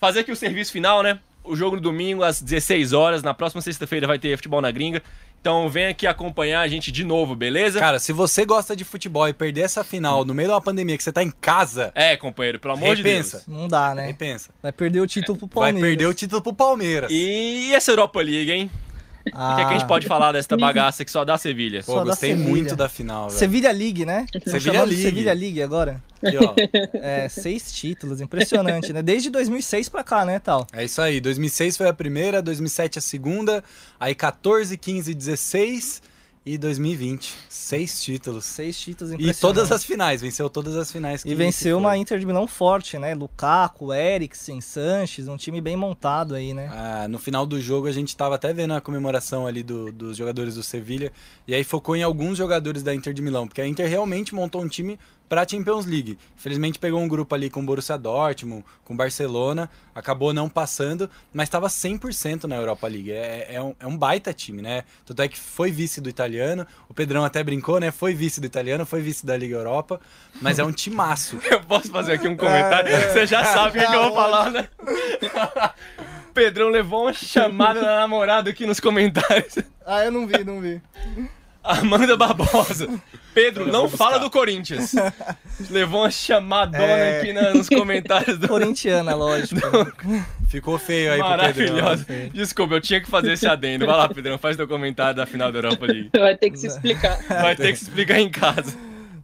[0.00, 1.18] Fazer aqui o serviço final, né?
[1.42, 3.22] O jogo no domingo às 16 horas.
[3.22, 5.02] Na próxima sexta-feira vai ter futebol na gringa.
[5.40, 7.80] Então vem aqui acompanhar a gente de novo, beleza?
[7.80, 10.96] Cara, se você gosta de futebol e perder essa final no meio de uma pandemia
[10.98, 13.42] que você tá em casa, É, companheiro, pelo amor de repensa.
[13.46, 13.58] Deus.
[13.58, 14.06] Não dá, né?
[14.06, 14.50] Repensa.
[14.62, 15.88] Vai perder o título pro Vai Palmeiras.
[15.90, 17.10] perder o título pro Palmeiras.
[17.10, 18.70] E essa Europa League, hein?
[19.26, 21.82] O que, é que a gente pode falar desta bagaça que só dá Sevilha?
[21.84, 22.48] Pô, Só da gostei Sevilha.
[22.48, 23.38] muito da final, velho.
[23.38, 24.26] Sevilha League, né?
[24.46, 25.02] Sevilha League.
[25.02, 26.02] Sevilha League agora.
[26.22, 26.54] Aqui, ó.
[26.94, 29.02] É, seis títulos, impressionante, né?
[29.02, 30.66] Desde 2006 pra cá, né, tal?
[30.72, 31.20] É isso aí.
[31.20, 33.62] 2006 foi a primeira, 2007 a segunda,
[33.98, 36.02] aí 14, 15, 16
[36.54, 37.34] e 2020.
[37.48, 38.44] Seis títulos.
[38.44, 41.22] Seis títulos E todas as finais, venceu todas as finais.
[41.22, 41.96] que- E venceu uma.
[41.96, 43.14] Inter de Milão forte, né?
[43.14, 46.68] Lukaku, Eriksen, Sanches, um time bem montado aí, né?
[46.72, 50.16] Ah, no final do jogo a gente tava até vendo a comemoração ali do- dos
[50.16, 51.12] jogadores do Sevilha
[51.46, 54.62] e aí focou em alguns jogadores da Inter de Milão, porque a Inter realmente montou
[54.62, 54.98] um time
[55.30, 56.18] para Champions League.
[56.36, 61.68] Infelizmente pegou um grupo ali com Borussia Dortmund, com Barcelona, acabou não passando, mas estava
[61.68, 63.12] 100% na Europa League.
[63.12, 64.82] É, é um, é um baita time, né?
[65.06, 67.92] Tanto é que foi vice do italiano, o Pedrão até brincou, né?
[67.92, 70.00] Foi vice do italiano, foi vice da Liga Europa,
[70.42, 71.38] mas é um timaço.
[71.48, 72.90] Eu posso fazer aqui um comentário?
[73.12, 74.68] Você já sabe o que, que eu vou falar, né?
[76.34, 79.58] Pedrão levou uma chamada da namorada aqui nos comentários.
[79.86, 80.80] Ah, eu não vi, não vi.
[81.62, 82.88] Amanda Barbosa.
[83.34, 84.92] Pedro, não fala do Corinthians.
[85.70, 87.20] Levou uma chamadona É.
[87.20, 88.48] aqui na- nos comentários do.
[88.48, 89.60] Corintiana, lógico.
[90.48, 91.28] Ficou feio aí pro.
[91.28, 92.06] Maravilhosa.
[92.32, 93.86] Desculpa, eu tinha que fazer esse adendo.
[93.86, 96.10] Vai lá, Pedrão, faz teu comentário da final da Europa League.
[96.18, 97.18] Vai ter que se explicar.
[97.28, 98.74] Vai ter que se explicar em casa.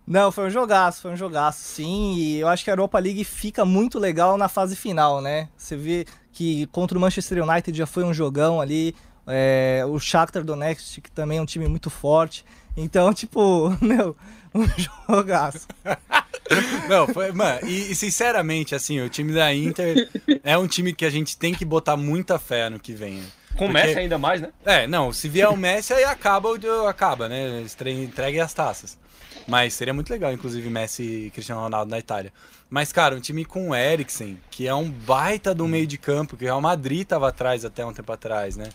[0.07, 2.15] Não, foi um jogaço, foi um jogaço, sim.
[2.15, 5.49] E eu acho que a Europa League fica muito legal na fase final, né?
[5.57, 8.95] Você vê que contra o Manchester United já foi um jogão ali.
[9.27, 12.45] É, o Shakhtar Donetsk, que também é um time muito forte.
[12.77, 14.17] Então, tipo, meu,
[14.55, 14.65] um
[15.09, 15.67] jogaço.
[16.89, 20.09] Não, foi, mano, e, e sinceramente, assim, o time da Inter
[20.45, 23.15] é um time que a gente tem que botar muita fé no que vem.
[23.17, 23.27] né?
[23.57, 24.51] Começa Porque- ainda mais, né?
[24.65, 27.65] É, não, se vier o Messi, aí acaba, o- acaba, né?
[28.03, 28.97] Entregue as taças.
[29.49, 32.33] Mas seria muito legal, inclusive, Messi e Cristiano Ronaldo na Itália.
[32.69, 36.37] Mas, cara, um time com o Eriksen, que é um baita do meio de campo,
[36.37, 38.69] que o Real Madrid tava atrás até um tempo atrás, né?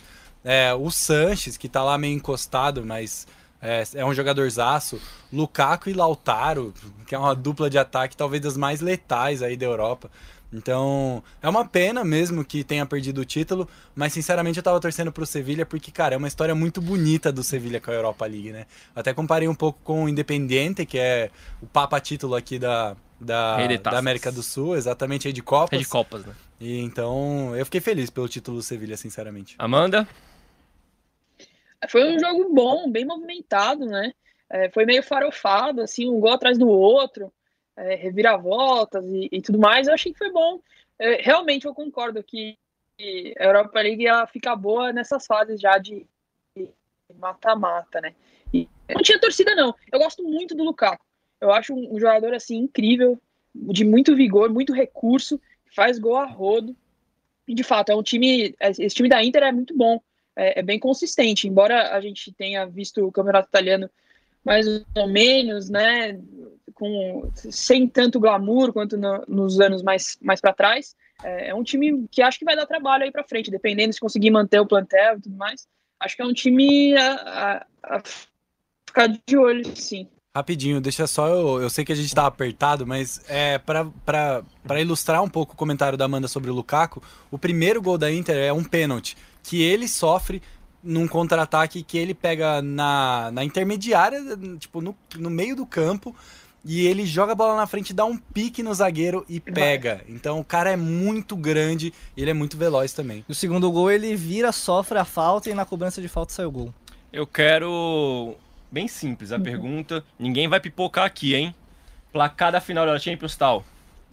[0.44, 3.28] É, o Sanches, que tá lá meio encostado, mas
[3.62, 5.00] é, é um jogadorzaço.
[5.32, 6.74] Lukaku e Lautaro,
[7.06, 10.10] que é uma dupla de ataque talvez das mais letais aí da Europa.
[10.54, 15.12] Então, é uma pena mesmo que tenha perdido o título, mas sinceramente eu tava torcendo
[15.12, 18.52] pro Sevilha porque, cara, é uma história muito bonita do Sevilha com a Europa League,
[18.52, 18.66] né?
[18.94, 21.30] Até comparei um pouco com o Independiente, que é
[21.62, 23.98] o papa título aqui da, da, da.
[23.98, 25.80] América do Sul, exatamente aí de Copas.
[25.80, 26.34] É de Copas, né?
[26.60, 29.56] E então, eu fiquei feliz pelo título do Sevilha, sinceramente.
[29.58, 30.06] Amanda?
[31.90, 34.14] Foi um jogo bom, bem movimentado, né?
[34.50, 37.32] É, foi meio farofado, assim, um gol atrás do outro,
[37.76, 39.88] é, reviravoltas e, e tudo mais.
[39.88, 40.60] Eu achei que foi bom.
[41.00, 42.58] É, realmente eu concordo que
[43.40, 46.06] a Europa League ela fica boa nessas fases já de
[47.18, 48.14] mata-mata, né?
[48.54, 49.74] E não tinha torcida, não.
[49.92, 51.04] Eu gosto muito do Lukaku.
[51.40, 53.20] Eu acho um, jogador assim incrível,
[53.54, 55.42] de muito vigor, muito recurso,
[55.76, 56.76] faz gol a rodo.
[57.48, 58.56] E de fato, é um time.
[58.60, 60.00] Esse time da Inter é muito bom
[60.36, 63.90] é, é bem consistente, embora a gente tenha visto o campeonato italiano
[64.44, 64.66] mais
[64.96, 66.20] ou menos, né,
[66.74, 71.64] com sem tanto glamour quanto no- nos anos mais, mais para trás, é, é um
[71.64, 74.66] time que acho que vai dar trabalho aí para frente, dependendo se conseguir manter o
[74.66, 75.68] plantel e tudo mais.
[76.00, 78.02] Acho que é um time a, a- a
[78.88, 80.08] ficar de olho, sim.
[80.36, 81.62] Rapidinho, deixa só eu.
[81.62, 84.44] Eu sei que a gente tá apertado, mas é pra
[84.80, 88.38] ilustrar um pouco o comentário da Amanda sobre o Lukaku, o primeiro gol da Inter
[88.38, 90.42] é um pênalti que ele sofre
[90.84, 94.20] num contra-ataque que ele pega na, na intermediária,
[94.58, 96.16] tipo, no, no meio do campo.
[96.64, 100.02] E ele joga a bola na frente, dá um pique no zagueiro e pega.
[100.08, 103.26] Então o cara é muito grande e ele é muito veloz também.
[103.28, 106.52] No segundo gol ele vira, sofre a falta e na cobrança de falta sai o
[106.52, 106.74] gol.
[107.12, 108.36] Eu quero.
[108.72, 110.04] Bem simples a pergunta.
[110.20, 111.54] Ninguém vai pipocar aqui, hein?
[112.14, 113.66] Placar da final da Champions tal.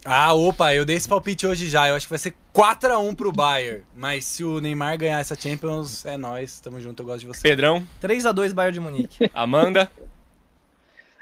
[0.05, 1.87] Ah, opa, eu dei esse palpite hoje já.
[1.89, 3.83] Eu acho que vai ser 4x1 pro Bayern.
[3.95, 6.59] Mas se o Neymar ganhar essa Champions, é nóis.
[6.59, 7.41] Tamo junto, eu gosto de você.
[7.41, 9.29] Pedrão, 3 a 2 Bayern de Munique.
[9.33, 9.91] Amanda,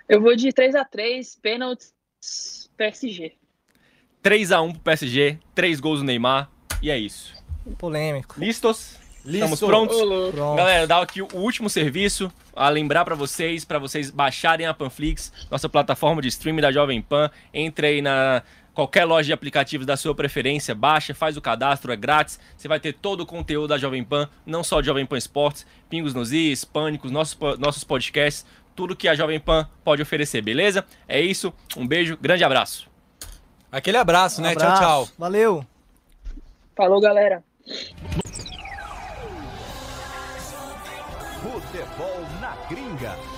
[0.08, 1.92] Eu vou de 3 a 3 pênaltis
[2.78, 3.34] PSG.
[4.24, 6.50] 3x1 pro PSG, 3 gols do Neymar.
[6.82, 7.34] E é isso.
[7.78, 8.36] Polêmico.
[8.40, 8.96] Listos?
[9.26, 9.68] Estamos Listo.
[9.68, 9.98] prontos?
[10.32, 10.56] Pronto.
[10.56, 15.34] Galera, dá aqui o último serviço a lembrar pra vocês, pra vocês baixarem a Panflix,
[15.52, 17.30] nossa plataforma de streaming da Jovem Pan.
[17.54, 18.42] Entre aí na
[18.78, 22.40] qualquer loja de aplicativos da sua preferência, baixa, faz o cadastro, é grátis.
[22.56, 25.66] Você vai ter todo o conteúdo da Jovem Pan, não só de Jovem Pan Esportes,
[25.90, 30.86] Pingos nos Is, Pânicos, nossos, nossos podcasts, tudo que a Jovem Pan pode oferecer, beleza?
[31.08, 32.88] É isso, um beijo, grande abraço.
[33.72, 34.52] Aquele abraço, né?
[34.52, 34.80] Abraço.
[34.80, 35.14] Tchau, tchau.
[35.18, 35.66] Valeu.
[36.76, 37.44] Falou, galera.
[41.42, 43.37] Futebol na gringa.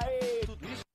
[0.00, 0.40] Aê!
[0.46, 0.85] Tudo isso